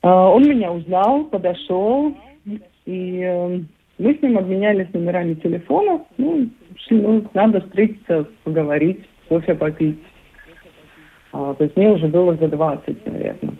А, 0.02 0.28
он 0.30 0.48
меня 0.48 0.70
узнал, 0.70 1.24
подошел, 1.24 2.16
и 2.86 3.20
э, 3.20 3.58
мы 3.98 4.14
с 4.14 4.22
ним 4.22 4.38
обменялись 4.38 4.86
номерами 4.92 5.34
телефона. 5.34 6.04
Ну, 6.16 6.48
ну 6.90 7.24
надо 7.34 7.62
встретиться, 7.62 8.28
поговорить, 8.44 9.00
кофе 9.28 9.56
попить. 9.56 9.98
А, 11.32 11.54
то 11.54 11.64
есть 11.64 11.76
мне 11.76 11.90
уже 11.90 12.06
было 12.06 12.36
за 12.36 12.46
20, 12.46 13.06
наверное. 13.06 13.54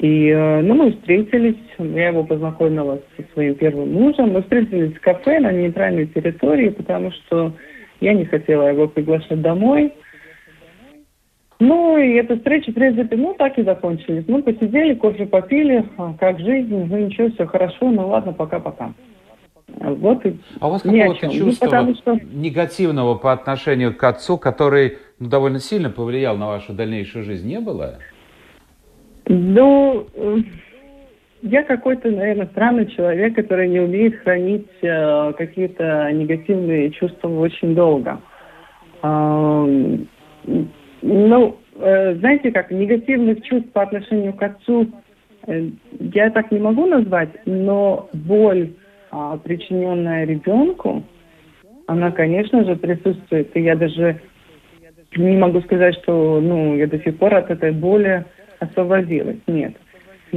И 0.00 0.28
э, 0.30 0.62
ну, 0.62 0.74
мы 0.74 0.90
встретились, 0.94 1.62
я 1.78 2.08
его 2.08 2.24
познакомила 2.24 3.00
со 3.16 3.22
своим 3.34 3.54
первым 3.54 3.92
мужем. 3.92 4.32
Мы 4.32 4.42
встретились 4.42 4.96
в 4.96 5.00
кафе 5.00 5.38
на 5.38 5.52
нейтральной 5.52 6.08
территории, 6.08 6.70
потому 6.70 7.12
что 7.12 7.52
я 8.00 8.14
не 8.14 8.24
хотела 8.24 8.68
его 8.68 8.88
приглашать 8.88 9.40
домой. 9.40 9.92
Ну, 11.58 11.96
и 11.96 12.14
эта 12.14 12.36
встреча, 12.36 12.70
в 12.70 12.74
принципе, 12.74 13.16
ну, 13.16 13.34
так 13.34 13.58
и 13.58 13.62
закончились. 13.62 14.24
Мы 14.28 14.42
посидели, 14.42 14.94
кофе 14.94 15.24
попили, 15.24 15.84
а, 15.96 16.14
как 16.20 16.38
жизнь, 16.38 16.84
ну, 16.84 16.98
ничего, 16.98 17.30
все 17.30 17.46
хорошо, 17.46 17.90
ну, 17.90 18.08
ладно, 18.08 18.34
пока-пока. 18.34 18.92
Вот 19.68 20.24
и 20.24 20.36
а 20.60 20.68
у 20.68 20.72
вас 20.72 20.82
какого-то 20.82 21.28
чувства 21.30 21.82
ну, 21.82 21.94
что... 21.94 22.18
негативного 22.32 23.14
по 23.14 23.32
отношению 23.32 23.96
к 23.96 24.04
отцу, 24.04 24.38
который 24.38 24.98
ну, 25.18 25.28
довольно 25.28 25.58
сильно 25.58 25.90
повлиял 25.90 26.36
на 26.36 26.46
вашу 26.46 26.72
дальнейшую 26.72 27.24
жизнь, 27.24 27.48
не 27.48 27.60
было? 27.60 27.98
Ну, 29.26 30.06
я 31.42 31.62
какой-то, 31.62 32.10
наверное, 32.10 32.46
странный 32.46 32.86
человек, 32.86 33.34
который 33.34 33.68
не 33.68 33.80
умеет 33.80 34.16
хранить 34.20 34.68
э, 34.82 35.32
какие-то 35.36 36.10
негативные 36.12 36.90
чувства 36.90 37.28
очень 37.28 37.74
долго. 37.74 38.20
Э, 39.02 39.98
ну, 41.02 41.56
э, 41.78 42.14
знаете 42.16 42.50
как, 42.52 42.70
негативных 42.70 43.42
чувств 43.42 43.70
по 43.72 43.82
отношению 43.82 44.32
к 44.32 44.42
отцу 44.42 44.88
э, 45.46 45.68
я 46.00 46.30
так 46.30 46.50
не 46.50 46.58
могу 46.58 46.86
назвать, 46.86 47.30
но 47.44 48.08
боль, 48.12 48.72
э, 49.12 49.38
причиненная 49.44 50.24
ребенку, 50.24 51.04
она, 51.86 52.10
конечно 52.10 52.64
же, 52.64 52.76
присутствует. 52.76 53.56
И 53.56 53.60
я 53.60 53.76
даже 53.76 54.20
не 55.16 55.36
могу 55.36 55.60
сказать, 55.60 55.94
что 56.02 56.40
ну, 56.40 56.74
я 56.76 56.86
до 56.86 56.98
сих 56.98 57.18
пор 57.18 57.34
от 57.34 57.50
этой 57.50 57.72
боли 57.72 58.24
освободилась. 58.58 59.38
Нет. 59.46 59.74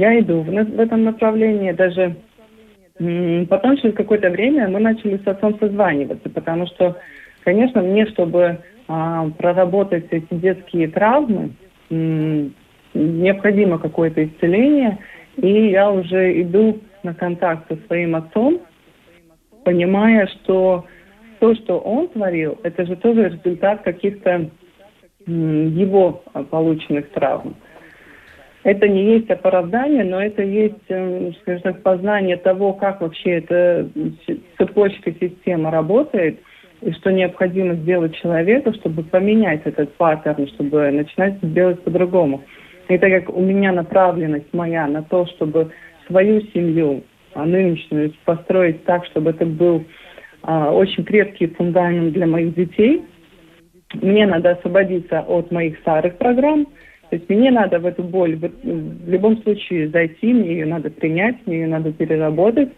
Я 0.00 0.18
иду 0.18 0.40
в, 0.40 0.46
в 0.46 0.80
этом 0.80 1.04
направлении. 1.04 1.72
Даже 1.72 2.16
потом, 3.50 3.76
через 3.76 3.94
какое-то 3.94 4.30
время, 4.30 4.66
мы 4.66 4.80
начали 4.80 5.18
с 5.18 5.26
отцом 5.26 5.58
созваниваться, 5.58 6.30
потому 6.30 6.66
что, 6.68 6.96
конечно, 7.44 7.82
мне, 7.82 8.06
чтобы 8.06 8.60
а, 8.88 9.28
проработать 9.36 10.06
эти 10.10 10.32
детские 10.34 10.88
травмы, 10.88 11.50
необходимо 12.94 13.78
какое-то 13.78 14.24
исцеление, 14.24 14.98
и 15.36 15.68
я 15.68 15.90
уже 15.90 16.40
иду 16.40 16.80
на 17.02 17.12
контакт 17.12 17.68
со 17.68 17.76
своим 17.86 18.16
отцом, 18.16 18.62
понимая, 19.64 20.28
что 20.28 20.86
то, 21.40 21.54
что 21.56 21.78
он 21.78 22.08
творил, 22.08 22.58
это 22.62 22.86
же 22.86 22.96
тоже 22.96 23.28
результат 23.28 23.82
каких-то 23.82 24.48
его 25.26 26.22
полученных 26.50 27.10
травм. 27.10 27.54
Это 28.62 28.88
не 28.88 29.14
есть 29.14 29.30
оправдание, 29.30 30.04
но 30.04 30.22
это 30.22 30.42
есть, 30.42 30.84
эм, 30.88 31.34
скажем 31.36 31.62
так, 31.62 31.82
познание 31.82 32.36
того, 32.36 32.74
как 32.74 33.00
вообще 33.00 33.38
эта 33.38 33.88
цепочка 34.58 35.12
система 35.18 35.70
работает, 35.70 36.40
и 36.82 36.92
что 36.92 37.10
необходимо 37.10 37.74
сделать 37.74 38.14
человеку, 38.16 38.72
чтобы 38.74 39.02
поменять 39.02 39.62
этот 39.64 39.94
паттерн, 39.94 40.46
чтобы 40.48 40.90
начинать 40.90 41.38
делать 41.40 41.82
по-другому. 41.82 42.42
И 42.88 42.98
так 42.98 43.10
как 43.10 43.34
у 43.34 43.40
меня 43.40 43.72
направленность 43.72 44.52
моя 44.52 44.86
на 44.86 45.02
то, 45.02 45.26
чтобы 45.26 45.70
свою 46.06 46.42
семью, 46.52 47.04
а 47.34 47.46
нынешнюю, 47.46 48.12
построить 48.24 48.84
так, 48.84 49.06
чтобы 49.06 49.30
это 49.30 49.46
был 49.46 49.84
а, 50.42 50.72
очень 50.72 51.04
крепкий 51.04 51.46
фундамент 51.46 52.12
для 52.12 52.26
моих 52.26 52.54
детей, 52.54 53.02
мне 53.94 54.26
надо 54.26 54.50
освободиться 54.50 55.20
от 55.20 55.50
моих 55.50 55.78
старых 55.78 56.18
программ– 56.18 56.66
то 57.10 57.16
есть 57.16 57.28
мне 57.28 57.50
надо 57.50 57.80
в 57.80 57.86
эту 57.86 58.04
боль 58.04 58.36
в, 58.36 58.48
в 58.62 59.10
любом 59.10 59.42
случае 59.42 59.88
зайти, 59.88 60.32
мне 60.32 60.52
ее 60.52 60.66
надо 60.66 60.90
принять, 60.90 61.44
мне 61.44 61.62
ее 61.62 61.66
надо 61.66 61.92
переработать 61.92 62.70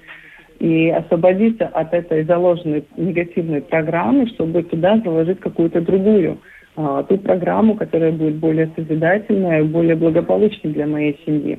и 0.58 0.88
освободиться 0.88 1.66
от 1.66 1.92
этой 1.92 2.24
заложенной 2.24 2.84
негативной 2.96 3.60
программы, 3.60 4.26
чтобы 4.28 4.62
туда 4.62 4.98
заложить 5.04 5.40
какую-то 5.40 5.82
другую, 5.82 6.38
а, 6.76 7.02
ту 7.02 7.18
программу, 7.18 7.76
которая 7.76 8.12
будет 8.12 8.36
более 8.36 8.70
созидательная, 8.74 9.64
более 9.64 9.96
благополучной 9.96 10.72
для 10.72 10.86
моей 10.86 11.20
семьи. 11.26 11.58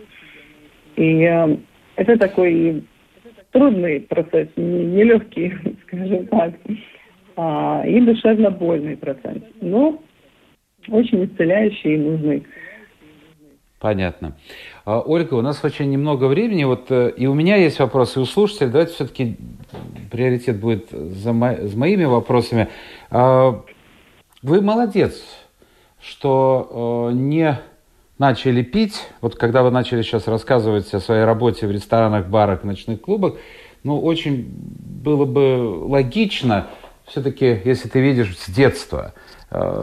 И 0.96 1.26
а, 1.26 1.56
это 1.96 2.18
такой 2.18 2.84
трудный 3.52 4.02
процесс, 4.02 4.48
нелегкий, 4.56 5.54
скажем 5.86 6.26
так, 6.26 6.54
а, 7.36 7.84
и 7.86 8.02
душевно 8.02 8.50
больный 8.50 8.98
процесс. 8.98 9.44
Но 9.62 10.02
очень 10.90 11.26
исцеляющий 11.26 11.96
и 11.96 11.98
нужный. 11.98 12.44
Понятно. 13.84 14.32
А, 14.86 15.02
Ольга, 15.02 15.34
у 15.34 15.42
нас 15.42 15.62
очень 15.62 15.90
немного 15.92 16.28
времени, 16.28 16.64
вот 16.64 16.86
э, 16.90 17.12
и 17.18 17.28
у 17.28 17.34
меня 17.34 17.58
есть 17.58 17.80
вопросы, 17.80 18.18
и 18.18 18.22
у 18.22 18.26
слушателей. 18.26 18.70
Давайте 18.70 18.94
все-таки 18.94 19.36
приоритет 20.10 20.58
будет 20.58 20.90
за, 20.90 21.34
мо 21.34 21.58
за 21.60 21.78
моими 21.78 22.06
вопросами. 22.06 22.70
А, 23.12 23.62
вы 24.42 24.62
молодец, 24.62 25.22
что 26.02 27.10
э, 27.12 27.16
не 27.16 27.60
начали 28.18 28.62
пить. 28.62 29.02
Вот 29.20 29.36
когда 29.36 29.64
вы 29.64 29.70
начали 29.70 30.02
сейчас 30.02 30.28
рассказывать 30.28 30.94
о 30.94 31.02
своей 31.02 31.26
работе 31.26 31.68
в 31.68 31.72
ресторанах, 31.72 32.28
барах, 32.28 32.64
ночных 32.64 33.02
клубах, 33.02 33.34
ну, 33.84 34.00
очень 34.00 34.46
было 34.48 35.26
бы 35.26 35.90
логично, 35.90 36.68
все-таки, 37.06 37.60
если 37.66 37.90
ты 37.90 38.00
видишь 38.00 38.38
с 38.38 38.50
детства, 38.50 39.14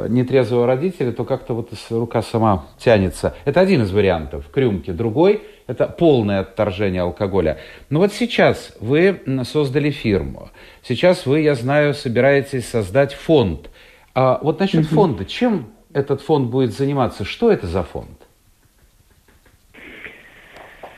нетрезвого 0.09 0.67
родителя, 0.67 1.13
то 1.13 1.25
как-то 1.25 1.55
вот 1.55 1.71
рука 1.91 2.23
сама 2.23 2.67
тянется. 2.79 3.35
Это 3.45 3.61
один 3.61 3.83
из 3.83 3.93
вариантов 3.93 4.49
к 4.51 4.57
рюмке. 4.57 4.93
Другой– 4.93 5.43
это 5.67 5.87
полное 5.87 6.41
отторжение 6.41 7.03
алкоголя. 7.03 7.59
Но 7.89 8.01
вот 8.01 8.13
сейчас 8.13 8.77
вы 8.81 9.21
создали 9.45 9.91
фирму. 9.91 10.51
Сейчас 10.83 11.27
вы, 11.27 11.41
я 11.41 11.55
знаю, 11.55 11.95
собираетесь 11.95 12.69
создать 12.69 13.15
фонд. 13.15 13.71
А 14.15 14.41
вот 14.43 14.59
насчет 14.59 14.87
фонда. 14.87 15.25
Чем 15.25 15.67
этот 15.93 16.21
фонд 16.21 16.51
будет 16.51 16.73
заниматься? 16.73 17.25
Что 17.25 17.53
это 17.53 17.67
за 17.67 17.83
фонд? 17.83 18.11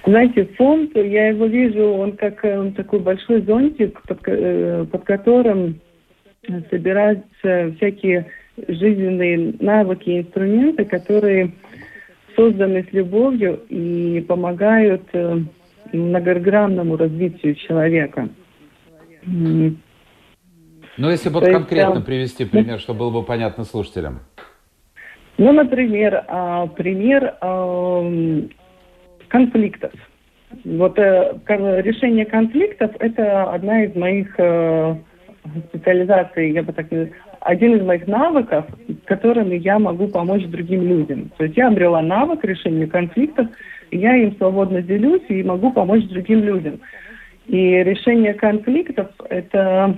Знаете, 0.05 0.47
фонд, 0.57 0.97
я 0.97 1.29
его 1.29 1.47
вижу, 1.47 1.85
он 1.93 2.17
как 2.17 2.43
он 2.43 2.69
э, 2.69 2.73
такой 2.73 2.99
большой 2.99 3.43
зонтик, 3.43 4.03
под, 4.03 4.19
э, 4.27 4.85
под 4.91 5.05
которым 5.05 5.81
собираются 6.71 7.73
всякие 7.77 8.27
жизненные 8.69 9.55
навыки 9.61 10.11
и 10.11 10.21
инструменты, 10.21 10.85
которые 10.85 11.53
созданы 12.37 12.87
с 12.88 12.93
любовью 12.93 13.61
и 13.69 14.25
помогают 14.27 15.03
э, 15.12 15.38
многогранному 15.93 16.97
развитию 16.97 17.55
человека. 17.55 18.29
Ну, 19.25 19.77
если 20.99 21.29
вот 21.31 21.45
То 21.45 21.53
конкретно 21.53 21.95
есть, 21.95 22.07
привести 22.07 22.45
пример, 22.45 22.79
чтобы 22.79 23.01
было 23.01 23.11
бы 23.11 23.23
понятно 23.23 23.65
слушателям. 23.65 24.21
Ну, 25.38 25.53
например, 25.53 26.25
а, 26.29 26.67
пример 26.67 27.35
конфликтов. 29.29 29.93
Вот 30.65 30.99
э, 30.99 31.41
решение 31.49 32.27
конфликтов– 32.27 32.91
это 32.99 33.45
одна 33.45 33.85
из 33.85 33.95
моих 33.97 34.35
э, 34.38 34.97
специализаций, 35.69 36.53
я 36.53 36.62
бы 36.62 36.73
так 36.75 36.87
один 37.44 37.76
из 37.76 37.83
моих 37.83 38.07
навыков, 38.07 38.66
которыми 39.05 39.57
я 39.57 39.78
могу 39.78 40.09
помочь 40.09 40.44
другим 40.46 40.83
людям. 40.83 41.31
То 41.37 41.44
есть 41.44 41.57
я 41.57 41.68
обрела 41.68 42.00
навык 42.00 42.44
решения 42.44 42.87
конфликтов, 42.87 43.48
и 43.90 43.98
я 43.98 44.16
им 44.16 44.37
свободно 44.37 44.81
делюсь 44.83 45.22
и 45.28 45.42
могу 45.42 45.72
помочь 45.72 46.05
другим 46.05 46.40
людям. 46.40 46.81
И 47.46 47.57
решение 47.83 48.35
конфликтов– 48.35 49.09
это 49.28 49.96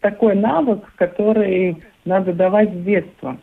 такой 0.00 0.34
навык, 0.34 0.92
который 0.96 1.76
надо 2.04 2.32
давать 2.32 2.70
с 2.72 2.84
детства. 2.84 3.38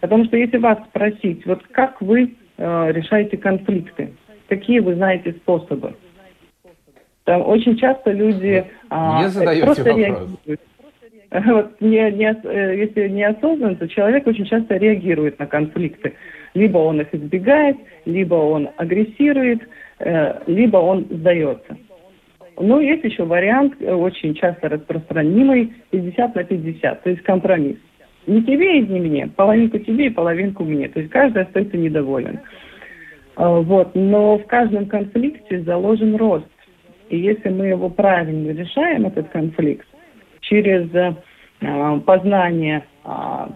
Потому 0.00 0.26
что 0.26 0.36
если 0.36 0.58
вас 0.58 0.78
спросить, 0.88 1.46
вот 1.46 1.62
как 1.70 2.00
вы 2.02 2.34
э, 2.58 2.92
решаете 2.92 3.38
конфликты, 3.38 4.12
какие 4.48 4.80
вы 4.80 4.94
знаете 4.94 5.32
способы, 5.32 5.94
Там 7.24 7.40
очень 7.48 7.78
часто 7.78 8.12
люди 8.12 8.66
а, 8.90 9.20
Мне 9.20 9.28
задаете 9.30 9.64
просто 9.64 9.84
вопрос. 9.84 9.98
реагируют. 9.98 10.60
Вот 11.46 11.80
не, 11.80 12.10
не, 12.12 12.40
э, 12.44 12.76
если 12.76 13.08
неосознанно, 13.08 13.74
то 13.76 13.88
человек 13.88 14.26
очень 14.26 14.44
часто 14.44 14.76
реагирует 14.76 15.38
на 15.38 15.46
конфликты. 15.46 16.14
Либо 16.54 16.78
он 16.78 17.00
их 17.00 17.12
избегает, 17.12 17.76
либо 18.04 18.36
он 18.36 18.70
агрессирует, 18.76 19.60
э, 19.98 20.40
либо 20.46 20.76
он 20.76 21.06
сдается. 21.10 21.76
Но 22.56 22.80
есть 22.80 23.02
еще 23.02 23.24
вариант, 23.24 23.74
э, 23.80 23.92
очень 23.92 24.34
часто 24.34 24.68
распространимый, 24.68 25.72
50 25.90 26.34
на 26.36 26.44
50, 26.44 27.02
то 27.02 27.10
есть 27.10 27.22
компромисс. 27.22 27.78
Не 28.28 28.42
тебе 28.42 28.78
и 28.78 28.86
не 28.86 29.00
мне, 29.00 29.26
половинку 29.26 29.78
тебе 29.80 30.06
и 30.06 30.10
половинку 30.10 30.62
мне. 30.62 30.88
То 30.88 31.00
есть 31.00 31.10
каждый 31.10 31.42
остается 31.42 31.76
недоволен. 31.76 32.38
А, 33.34 33.60
вот. 33.60 33.90
Но 33.94 34.38
в 34.38 34.46
каждом 34.46 34.86
конфликте 34.86 35.62
заложен 35.62 36.14
рост. 36.16 36.46
И 37.10 37.18
если 37.18 37.50
мы 37.50 37.66
его 37.66 37.90
правильно 37.90 38.50
решаем, 38.52 39.04
этот 39.04 39.28
конфликт, 39.28 39.86
через 40.48 40.88
э, 40.94 42.00
познание 42.04 42.84
э, 43.04 43.46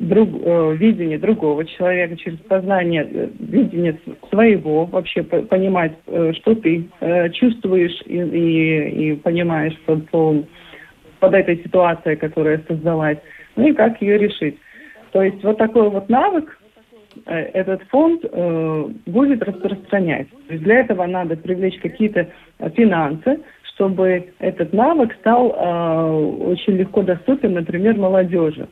друг, 0.00 0.28
э, 0.42 0.76
видение 0.76 1.18
другого 1.18 1.64
человека, 1.64 2.16
через 2.16 2.38
познание 2.38 3.06
э, 3.08 3.28
видения 3.38 3.98
своего, 4.30 4.86
вообще 4.86 5.22
по, 5.22 5.42
понимать, 5.42 5.92
э, 6.06 6.32
что 6.34 6.54
ты 6.54 6.88
э, 7.00 7.28
чувствуешь 7.30 8.00
и, 8.06 8.16
и, 8.16 9.12
и 9.12 9.16
понимаешь 9.16 9.78
под, 9.84 10.08
под 10.10 11.34
этой 11.34 11.58
ситуацией, 11.58 12.16
которая 12.16 12.62
создалась, 12.66 13.18
ну 13.56 13.68
и 13.68 13.72
как 13.72 14.00
ее 14.00 14.18
решить. 14.18 14.58
То 15.12 15.22
есть 15.22 15.42
вот 15.44 15.58
такой 15.58 15.90
вот 15.90 16.08
навык 16.08 16.58
э, 17.26 17.36
этот 17.52 17.82
фонд 17.90 18.24
э, 18.24 18.84
будет 19.06 19.42
распространять. 19.42 20.30
То 20.48 20.54
есть 20.54 20.64
для 20.64 20.80
этого 20.80 21.04
надо 21.06 21.36
привлечь 21.36 21.78
какие-то 21.80 22.28
финансы, 22.74 23.40
чтобы 23.80 24.32
этот 24.38 24.74
навык 24.74 25.14
стал 25.20 25.54
э, 25.56 26.10
очень 26.50 26.74
легко 26.74 27.02
доступен, 27.02 27.54
например, 27.54 27.96
молодежи. 27.96 28.68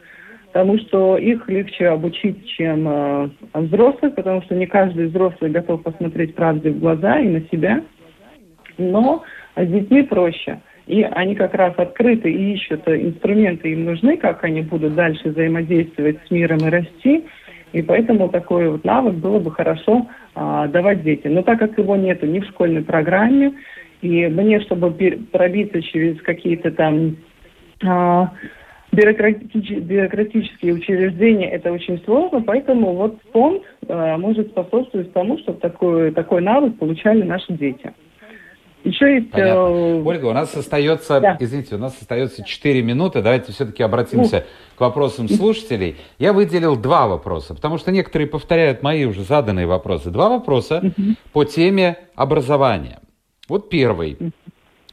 Потому 0.48 0.78
что 0.78 1.16
их 1.16 1.48
легче 1.48 1.88
обучить, 1.88 2.46
чем 2.46 2.86
э, 2.86 3.28
взрослых, 3.54 4.14
потому 4.14 4.42
что 4.42 4.54
не 4.54 4.66
каждый 4.66 5.06
взрослый 5.06 5.50
готов 5.50 5.82
посмотреть 5.82 6.34
правде 6.34 6.70
в 6.70 6.80
глаза 6.80 7.20
и 7.20 7.28
на 7.28 7.40
себя. 7.50 7.82
Но 8.76 9.24
с 9.56 9.66
детьми 9.66 10.02
проще. 10.02 10.60
И 10.86 11.02
они 11.02 11.34
как 11.34 11.54
раз 11.54 11.72
открыты 11.78 12.30
и 12.30 12.52
ищут 12.52 12.86
инструменты, 12.86 13.72
им 13.72 13.86
нужны, 13.86 14.18
как 14.18 14.44
они 14.44 14.60
будут 14.60 14.94
дальше 14.94 15.30
взаимодействовать 15.30 16.18
с 16.26 16.30
миром 16.30 16.58
и 16.58 16.70
расти. 16.70 17.24
И 17.72 17.82
поэтому 17.82 18.28
такой 18.28 18.68
вот 18.68 18.84
навык 18.84 19.14
было 19.14 19.38
бы 19.38 19.50
хорошо 19.52 20.06
а, 20.34 20.66
давать 20.66 21.02
детям. 21.02 21.34
Но 21.34 21.42
так 21.42 21.58
как 21.58 21.78
его 21.78 21.96
нету 21.96 22.26
ни 22.26 22.40
в 22.40 22.46
школьной 22.46 22.82
программе, 22.82 23.52
и 24.00 24.26
мне, 24.28 24.60
чтобы 24.60 24.90
пробиться 25.32 25.82
через 25.82 26.20
какие-то 26.22 26.70
там 26.70 27.16
а, 27.84 28.32
бюрократические, 28.92 29.80
бюрократические 29.80 30.74
учреждения, 30.74 31.50
это 31.50 31.72
очень 31.72 32.00
сложно, 32.04 32.42
поэтому 32.42 32.94
вот 32.94 33.18
фонд 33.32 33.62
а, 33.88 34.16
может 34.18 34.48
способствовать 34.48 35.12
тому, 35.12 35.38
чтобы 35.38 35.60
такой, 35.60 36.12
такой 36.12 36.40
навык 36.40 36.78
получали 36.78 37.22
наши 37.22 37.52
дети. 37.52 37.92
Еще 38.84 39.16
есть... 39.16 39.30
Понятно. 39.30 39.58
Э, 39.58 40.02
Ольга, 40.02 40.26
у 40.26 40.32
нас 40.32 40.54
остается, 40.54 41.20
да. 41.20 41.36
извините, 41.40 41.74
у 41.74 41.78
нас 41.78 42.00
остается 42.00 42.44
4 42.44 42.82
минуты. 42.82 43.22
Давайте 43.22 43.52
все-таки 43.52 43.82
обратимся 43.82 44.38
Ух. 44.38 44.42
к 44.76 44.80
вопросам 44.80 45.28
слушателей. 45.28 45.96
Я 46.18 46.32
выделил 46.32 46.76
два 46.76 47.08
вопроса, 47.08 47.54
потому 47.54 47.78
что 47.78 47.90
некоторые 47.90 48.28
повторяют 48.28 48.82
мои 48.82 49.04
уже 49.04 49.22
заданные 49.22 49.66
вопросы. 49.66 50.10
Два 50.10 50.28
вопроса 50.28 50.94
по 51.32 51.44
теме 51.44 51.98
образования. 52.14 53.00
Вот 53.48 53.70
первый. 53.70 54.18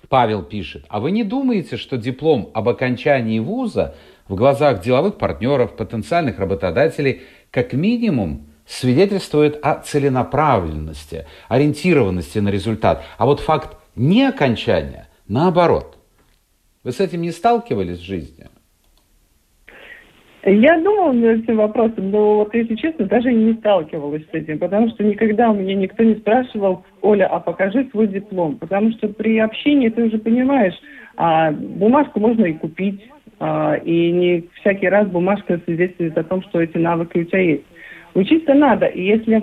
Павел 0.08 0.44
пишет. 0.44 0.86
А 0.88 1.00
вы 1.00 1.12
не 1.12 1.24
думаете, 1.24 1.78
что 1.78 1.98
диплом 1.98 2.50
об 2.54 2.70
окончании 2.70 3.40
вуза 3.40 3.96
в 4.28 4.36
глазах 4.36 4.82
деловых 4.82 5.18
партнеров, 5.18 5.76
потенциальных 5.76 6.40
работодателей, 6.40 7.24
как 7.52 7.74
минимум, 7.74 8.48
свидетельствует 8.66 9.60
о 9.64 9.76
целенаправленности, 9.76 11.28
ориентированности 11.50 12.40
на 12.40 12.50
результат. 12.50 13.04
А 13.18 13.26
вот 13.26 13.40
факт 13.40 13.78
неокончания, 13.96 15.10
наоборот. 15.28 15.98
Вы 16.84 16.92
с 16.92 17.00
этим 17.00 17.22
не 17.22 17.32
сталкивались 17.32 18.00
в 18.00 18.04
жизни? 18.04 18.48
Я 20.48 20.80
думала 20.80 21.12
над 21.12 21.44
этим 21.44 21.58
вопросом, 21.58 22.12
но 22.12 22.36
вот 22.36 22.54
если 22.54 22.76
честно, 22.76 23.06
даже 23.06 23.34
не 23.34 23.54
сталкивалась 23.54 24.22
с 24.30 24.34
этим, 24.34 24.60
потому 24.60 24.90
что 24.90 25.04
никогда 25.04 25.50
у 25.50 25.56
меня 25.56 25.74
никто 25.74 26.04
не 26.04 26.14
спрашивал, 26.16 26.86
Оля, 27.02 27.26
а 27.26 27.40
покажи 27.40 27.88
свой 27.90 28.06
диплом, 28.08 28.58
потому 28.58 28.92
что 28.92 29.08
при 29.08 29.40
общении 29.40 29.90
ты 29.90 30.04
уже 30.04 30.20
понимаешь, 30.20 30.76
а, 31.18 31.52
бумажку 31.52 32.20
можно 32.20 32.46
и 32.46 32.54
купить, 32.54 33.02
а, 33.40 33.74
и 33.84 34.12
не 34.12 34.48
всякий 34.60 34.88
раз 34.88 35.08
бумажка 35.08 35.60
свидетельствует 35.66 36.16
о 36.16 36.24
том, 36.24 36.44
что 36.44 36.62
эти 36.62 36.78
навыки 36.78 37.18
у 37.18 37.24
тебя 37.24 37.40
есть. 37.40 37.66
Учиться 38.14 38.54
надо, 38.54 38.86
и 38.86 39.02
если, 39.02 39.42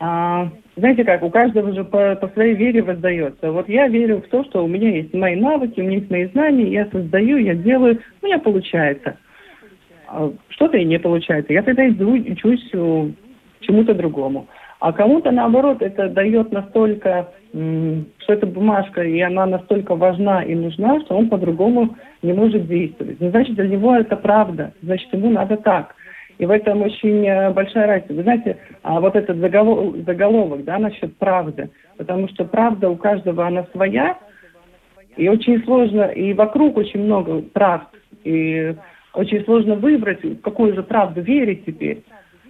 а, 0.00 0.50
знаете 0.74 1.04
как, 1.04 1.22
у 1.22 1.30
каждого 1.30 1.72
же 1.72 1.84
по, 1.84 2.16
по 2.16 2.26
своей 2.26 2.56
вере 2.56 2.82
воздается. 2.82 3.52
Вот 3.52 3.68
я 3.68 3.86
верю 3.86 4.20
в 4.20 4.28
то, 4.28 4.42
что 4.42 4.64
у 4.64 4.66
меня 4.68 4.90
есть 4.90 5.14
мои 5.14 5.36
навыки, 5.36 5.78
у 5.78 5.84
меня 5.84 5.98
есть 5.98 6.10
мои 6.10 6.26
знания, 6.26 6.72
я 6.72 6.88
создаю, 6.90 7.36
я 7.36 7.54
делаю, 7.54 8.00
у 8.20 8.26
меня 8.26 8.40
получается. 8.40 9.16
А 10.10 10.32
что-то 10.48 10.76
и 10.76 10.84
не 10.84 10.98
получается. 10.98 11.52
Я 11.52 11.62
тогда 11.62 11.88
иду, 11.88 12.12
учусь 12.12 12.68
чему-то 13.60 13.94
другому. 13.94 14.48
А 14.80 14.92
кому-то, 14.92 15.30
наоборот, 15.30 15.82
это 15.82 16.08
дает 16.08 16.50
настолько, 16.50 17.28
что 17.52 18.32
эта 18.32 18.46
бумажка, 18.46 19.02
и 19.02 19.20
она 19.20 19.46
настолько 19.46 19.94
важна 19.94 20.42
и 20.42 20.54
нужна, 20.54 21.00
что 21.02 21.16
он 21.16 21.28
по-другому 21.28 21.96
не 22.22 22.32
может 22.32 22.66
действовать. 22.66 23.20
Ну, 23.20 23.30
значит, 23.30 23.54
для 23.54 23.68
него 23.68 23.94
это 23.94 24.16
правда. 24.16 24.72
Значит, 24.82 25.12
ему 25.12 25.30
надо 25.30 25.56
так. 25.58 25.94
И 26.38 26.46
в 26.46 26.50
этом 26.50 26.82
очень 26.82 27.26
э, 27.26 27.50
большая 27.50 27.86
разница. 27.86 28.14
Вы 28.14 28.22
знаете, 28.22 28.56
а 28.82 28.98
вот 28.98 29.14
этот 29.14 29.36
заголовок, 29.36 30.04
заголовок 30.06 30.64
да, 30.64 30.78
насчет 30.78 31.14
правды, 31.18 31.68
потому 31.98 32.28
что 32.28 32.46
правда 32.46 32.88
у 32.88 32.96
каждого 32.96 33.46
она 33.46 33.66
своя, 33.72 34.18
и 35.18 35.28
очень 35.28 35.62
сложно, 35.64 36.04
и 36.04 36.32
вокруг 36.32 36.78
очень 36.78 37.02
много 37.02 37.42
правд, 37.42 37.88
и 38.24 38.74
очень 39.14 39.44
сложно 39.44 39.74
выбрать, 39.74 40.22
в 40.22 40.40
какую 40.40 40.74
же 40.74 40.82
правду 40.82 41.20
верить 41.20 41.64
теперь. 41.64 42.02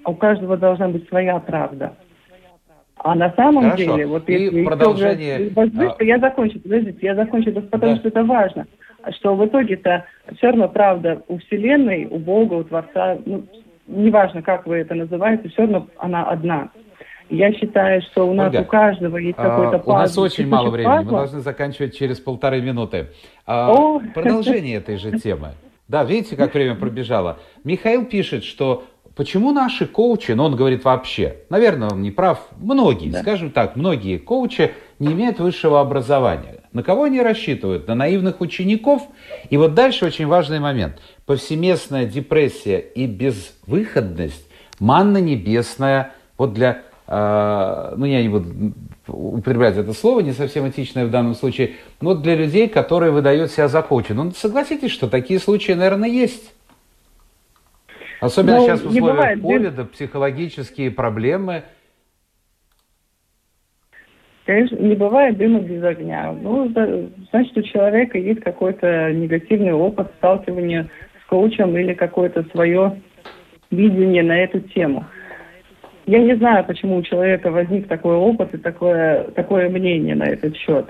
А 0.02 0.10
у 0.10 0.14
каждого 0.14 0.56
должна 0.56 0.88
быть 0.88 1.08
своя 1.08 1.38
правда. 1.38 1.94
А 3.02 3.14
на 3.14 3.32
самом 3.32 3.64
Хорошо. 3.64 3.82
деле, 3.82 4.06
вот 4.06 4.28
и 4.28 4.32
если 4.32 4.64
продолжение... 4.64 5.50
Возбыть, 5.54 5.92
а... 5.98 6.04
я 6.04 6.18
закончу, 6.18 6.60
подождите, 6.60 6.98
я 7.00 7.14
закончу, 7.14 7.52
потому 7.52 7.94
да. 7.94 7.96
что 7.96 8.08
это 8.08 8.24
важно, 8.24 8.66
что 9.18 9.34
в 9.34 9.46
итоге-то 9.46 10.04
все 10.36 10.48
равно 10.48 10.68
правда 10.68 11.22
у 11.28 11.38
Вселенной, 11.38 12.06
у 12.10 12.18
Бога, 12.18 12.54
у 12.54 12.64
Творца, 12.64 13.18
ну, 13.24 13.44
неважно, 13.86 14.42
как 14.42 14.66
вы 14.66 14.76
это 14.76 14.94
называете, 14.94 15.48
все 15.48 15.62
равно 15.62 15.86
она 15.96 16.24
одна. 16.24 16.70
Я 17.30 17.52
считаю, 17.52 18.02
что 18.02 18.28
у 18.28 18.34
нас 18.34 18.52
Ольга, 18.52 18.62
у 18.62 18.64
каждого 18.66 19.16
есть 19.16 19.38
а, 19.38 19.48
какой-то 19.48 19.78
пазл. 19.78 19.90
У 19.90 19.94
нас 19.94 20.18
очень 20.18 20.48
мало 20.48 20.68
времени, 20.68 20.92
пазла. 20.92 21.10
мы 21.10 21.16
должны 21.18 21.40
заканчивать 21.40 21.96
через 21.96 22.20
полторы 22.20 22.60
минуты. 22.60 23.06
А, 23.46 23.98
продолжение 24.14 24.76
этой 24.76 24.96
же 24.96 25.12
темы. 25.12 25.52
Да, 25.90 26.04
видите, 26.04 26.36
как 26.36 26.54
время 26.54 26.76
пробежало. 26.76 27.40
Михаил 27.64 28.04
пишет, 28.04 28.44
что 28.44 28.84
почему 29.16 29.50
наши 29.50 29.86
коучи, 29.86 30.30
но 30.30 30.44
он 30.44 30.54
говорит 30.54 30.84
вообще, 30.84 31.38
наверное, 31.48 31.88
он 31.90 32.00
не 32.00 32.12
прав, 32.12 32.46
многие, 32.58 33.10
да. 33.10 33.22
скажем 33.22 33.50
так, 33.50 33.74
многие 33.74 34.18
коучи 34.18 34.70
не 35.00 35.08
имеют 35.08 35.40
высшего 35.40 35.80
образования. 35.80 36.62
На 36.72 36.84
кого 36.84 37.02
они 37.02 37.20
рассчитывают? 37.20 37.88
На 37.88 37.96
наивных 37.96 38.40
учеников? 38.40 39.02
И 39.50 39.56
вот 39.56 39.74
дальше 39.74 40.06
очень 40.06 40.28
важный 40.28 40.60
момент. 40.60 41.00
Повсеместная 41.26 42.06
депрессия 42.06 42.78
и 42.78 43.06
безвыходность, 43.08 44.46
манна 44.78 45.18
небесная, 45.18 46.12
вот 46.38 46.54
для, 46.54 46.82
ну 47.10 48.04
я 48.04 48.22
не 48.22 48.28
буду 48.28 48.72
употреблять 49.08 49.76
это 49.76 49.92
слово, 49.92 50.20
не 50.20 50.30
совсем 50.32 50.68
этичное 50.68 51.06
в 51.06 51.10
данном 51.10 51.34
случае, 51.34 51.72
но 52.00 52.14
для 52.14 52.36
людей, 52.36 52.68
которые 52.68 53.10
выдают 53.10 53.50
себя 53.50 53.66
за 53.66 53.82
коуча. 53.82 54.14
Ну, 54.14 54.30
согласитесь, 54.30 54.92
что 54.92 55.08
такие 55.08 55.40
случаи, 55.40 55.72
наверное, 55.72 56.08
есть. 56.08 56.54
Особенно 58.20 58.58
ну, 58.58 58.66
сейчас 58.66 58.82
в 58.82 58.90
условиях 58.90 59.40
ковида, 59.40 59.84
психологические 59.86 60.90
проблемы. 60.90 61.64
Конечно, 64.44 64.76
не 64.76 64.94
бывает 64.94 65.36
дыма 65.36 65.60
без 65.60 65.82
огня. 65.82 66.32
Ну, 66.32 66.68
значит, 67.30 67.56
у 67.56 67.62
человека 67.62 68.18
есть 68.18 68.40
какой-то 68.40 69.12
негативный 69.12 69.72
опыт 69.72 70.12
сталкивания 70.18 70.88
с 71.24 71.28
коучем 71.28 71.76
или 71.76 71.94
какое-то 71.94 72.44
свое 72.52 73.00
видение 73.70 74.22
на 74.22 74.38
эту 74.38 74.60
тему. 74.60 75.06
Я 76.10 76.18
не 76.18 76.34
знаю, 76.34 76.64
почему 76.64 76.96
у 76.96 77.02
человека 77.02 77.52
возник 77.52 77.86
такой 77.86 78.16
опыт 78.16 78.52
и 78.52 78.58
такое, 78.58 79.30
такое 79.36 79.68
мнение 79.68 80.16
на 80.16 80.24
этот 80.24 80.56
счет. 80.56 80.86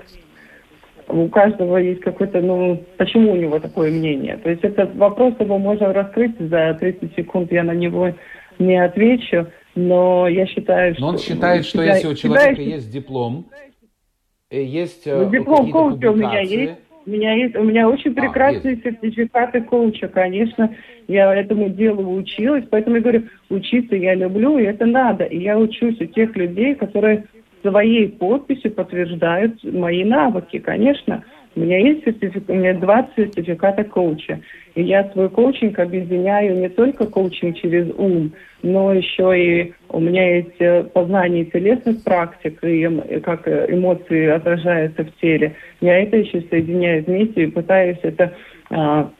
У 1.07 1.27
каждого 1.27 1.77
есть 1.77 2.01
какой-то, 2.01 2.41
ну, 2.41 2.83
почему 2.97 3.33
у 3.33 3.35
него 3.35 3.59
такое 3.59 3.91
мнение. 3.91 4.37
То 4.37 4.49
есть 4.49 4.63
этот 4.63 4.95
вопрос 4.95 5.35
его 5.39 5.59
можно 5.59 5.93
раскрыть 5.93 6.39
за 6.39 6.75
30 6.79 7.13
секунд, 7.15 7.51
я 7.51 7.63
на 7.63 7.73
него 7.73 8.15
не 8.57 8.83
отвечу, 8.83 9.45
но 9.75 10.27
я 10.27 10.47
считаю, 10.47 10.95
что... 10.95 11.03
Но 11.03 11.09
он 11.09 11.19
считает, 11.19 11.65
что 11.65 11.83
себя, 11.83 11.93
если 11.93 12.07
у 12.07 12.15
человека 12.15 12.55
себя... 12.55 12.75
есть 12.75 12.91
диплом, 12.91 13.45
есть 14.49 15.05
ну, 15.05 15.29
диплом 15.29 15.71
коуча 15.71 16.09
у 16.09 16.15
меня 16.15 16.39
есть. 16.39 16.79
У 17.05 17.09
меня 17.09 17.33
есть, 17.33 17.55
у 17.55 17.63
меня 17.63 17.89
очень 17.89 18.13
прекрасные 18.13 18.75
а, 18.75 18.77
сертификаты 18.77 19.61
коуча, 19.61 20.07
конечно. 20.07 20.73
Я 21.07 21.33
этому 21.33 21.69
делу 21.69 22.15
училась, 22.15 22.65
поэтому 22.69 22.97
я 22.97 23.01
говорю, 23.01 23.23
учиться 23.49 23.95
я 23.95 24.13
люблю, 24.13 24.57
и 24.57 24.63
это 24.63 24.85
надо. 24.85 25.23
И 25.23 25.39
я 25.39 25.57
учусь 25.57 25.99
у 25.99 26.05
тех 26.05 26.35
людей, 26.35 26.75
которые 26.75 27.25
своей 27.61 28.09
подписью 28.09 28.71
подтверждают 28.71 29.63
мои 29.63 30.03
навыки, 30.03 30.59
конечно. 30.59 31.23
У 31.55 31.59
меня 31.59 31.79
есть 31.79 32.05
сертификат, 32.05 32.49
у 32.49 32.53
меня 32.53 32.73
два 32.75 33.07
сертификата 33.15 33.83
коуча. 33.83 34.39
И 34.75 34.83
я 34.83 35.09
свой 35.11 35.29
коучинг 35.29 35.79
объединяю 35.79 36.55
не 36.55 36.69
только 36.69 37.05
коучинг 37.05 37.57
через 37.57 37.93
ум, 37.97 38.31
но 38.63 38.93
еще 38.93 39.37
и 39.37 39.73
у 39.89 39.99
меня 39.99 40.37
есть 40.37 40.55
э, 40.59 40.83
познание 40.83 41.43
телесных 41.45 42.03
практик, 42.03 42.63
и 42.63 43.19
как 43.21 43.47
э, 43.47 43.67
эмоции 43.69 44.27
отражаются 44.27 45.03
в 45.03 45.11
теле. 45.19 45.55
Я 45.81 46.01
это 46.01 46.17
еще 46.17 46.41
соединяю 46.49 47.03
вместе 47.03 47.43
и 47.43 47.51
пытаюсь 47.51 47.99
это 48.03 48.33
а, 48.69 49.11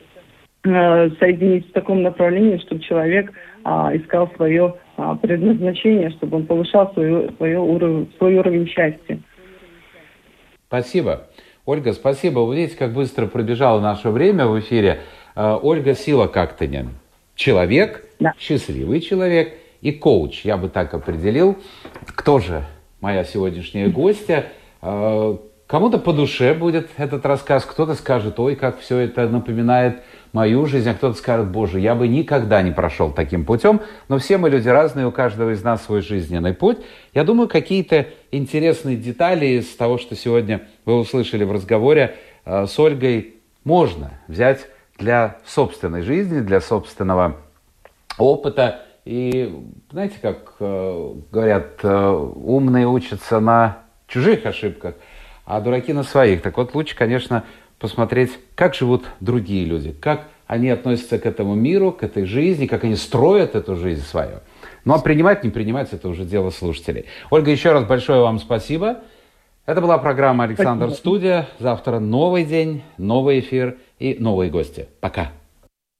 а, 0.64 1.10
соединить 1.20 1.68
в 1.70 1.74
таком 1.74 2.04
направлении, 2.04 2.58
чтобы 2.60 2.82
человек 2.82 3.34
а, 3.64 3.96
искал 3.96 4.32
свое 4.36 4.76
а, 4.96 5.16
предназначение, 5.16 6.12
чтобы 6.12 6.38
он 6.38 6.46
повышал 6.46 6.94
свою, 6.94 7.32
свое 7.34 7.60
уровень, 7.60 8.12
свой 8.18 8.38
уровень 8.38 8.68
счастья. 8.68 9.20
Спасибо. 10.68 11.28
Ольга, 11.66 11.93
спасибо. 11.93 12.39
Вы 12.39 12.55
видите, 12.55 12.78
как 12.78 12.91
быстро 12.93 13.28
пробежало 13.28 13.80
наше 13.80 14.09
время 14.09 14.47
в 14.47 14.59
эфире. 14.59 15.01
Э, 15.36 15.59
Ольга 15.62 15.93
Сила 15.93 16.28
Кактынин. 16.28 16.89
Человек, 17.36 18.05
да. 18.20 18.34
счастливый 18.39 18.99
человек 18.99 19.53
и 19.82 19.91
коуч. 19.91 20.43
Я 20.43 20.57
бы 20.57 20.70
так 20.70 20.93
определил. 20.93 21.57
Кто 22.07 22.39
же 22.39 22.66
моя 22.99 23.24
сегодняшняя 23.24 23.89
гостья? 23.89 24.45
Э, 24.82 25.38
кому-то 25.68 25.99
по 25.99 26.14
душе 26.14 26.55
будет 26.55 26.89
этот 26.97 27.26
рассказ, 27.28 27.64
кто-то 27.66 27.93
скажет, 27.93 28.39
ой, 28.39 28.55
как 28.55 28.80
все 28.80 28.97
это 28.97 29.30
напоминает 29.30 30.01
мою 30.34 30.66
жизнь, 30.66 30.90
а 30.90 30.94
кто-то 30.94 31.18
скажет, 31.18 31.50
боже, 31.50 31.80
я 31.80 31.96
бы 31.96 32.08
никогда 32.08 32.62
не 32.62 32.72
прошел 32.72 33.12
таким 33.12 33.46
путем, 33.46 33.82
но 34.08 34.18
все 34.18 34.38
мы 34.38 34.50
люди 34.50 34.70
разные, 34.70 35.08
у 35.08 35.12
каждого 35.12 35.52
из 35.52 35.64
нас 35.64 35.84
свой 35.84 36.02
жизненный 36.02 36.54
путь. 36.54 36.78
Я 37.14 37.24
думаю, 37.24 37.48
какие-то 37.48 38.08
интересные 38.32 38.96
детали 38.96 39.46
из 39.46 39.76
того, 39.76 39.98
что 39.98 40.16
сегодня 40.16 40.62
вы 40.86 40.98
услышали 40.98 41.44
в 41.44 41.52
разговоре 41.52 42.16
э, 42.46 42.66
с 42.66 42.80
Ольгой, 42.80 43.36
можно 43.64 44.12
взять 44.28 44.68
для 44.98 45.38
собственной 45.46 46.02
жизни, 46.02 46.40
для 46.40 46.62
собственного 46.62 47.38
опыта. 48.18 48.82
И 49.04 49.54
знаете, 49.92 50.16
как 50.22 50.56
э, 50.60 51.14
говорят, 51.32 51.80
э, 51.84 52.10
умные 52.10 52.88
учатся 52.88 53.40
на 53.40 53.80
чужих 54.08 54.46
ошибках, 54.46 54.96
а 55.46 55.60
дураки 55.60 55.92
на 55.92 56.04
своих. 56.04 56.42
Так 56.42 56.58
вот, 56.58 56.76
лучше, 56.76 56.96
конечно, 56.96 57.44
посмотреть, 57.82 58.32
как 58.56 58.76
живут 58.76 59.04
другие 59.20 59.66
люди, 59.66 59.92
как 59.92 60.28
они 60.48 60.70
относятся 60.70 61.18
к 61.18 61.26
этому 61.26 61.56
миру, 61.56 61.92
к 61.92 62.04
этой 62.04 62.26
жизни, 62.26 62.68
как 62.68 62.84
они 62.84 62.96
строят 62.96 63.56
эту 63.56 63.76
жизнь 63.76 64.04
свою. 64.04 64.40
Ну 64.86 64.94
а 64.94 65.00
принимать, 65.00 65.44
не 65.44 65.50
принимать, 65.50 65.92
это 65.92 66.08
уже 66.08 66.24
дело 66.24 66.52
слушателей. 66.52 67.06
Ольга, 67.30 67.52
еще 67.52 67.72
раз 67.72 67.86
большое 67.86 68.22
вам 68.22 68.40
спасибо. 68.40 69.00
Это 69.66 69.80
была 69.80 69.98
программа 69.98 70.46
«Александр 70.46 70.88
Спасибо. 70.88 71.00
Студия». 71.00 71.48
Завтра 71.60 72.00
новый 72.00 72.46
день, 72.46 72.84
новый 72.98 73.40
эфир 73.40 73.78
и 74.00 74.16
новые 74.20 74.50
гости. 74.50 74.88
Пока. 75.00 75.32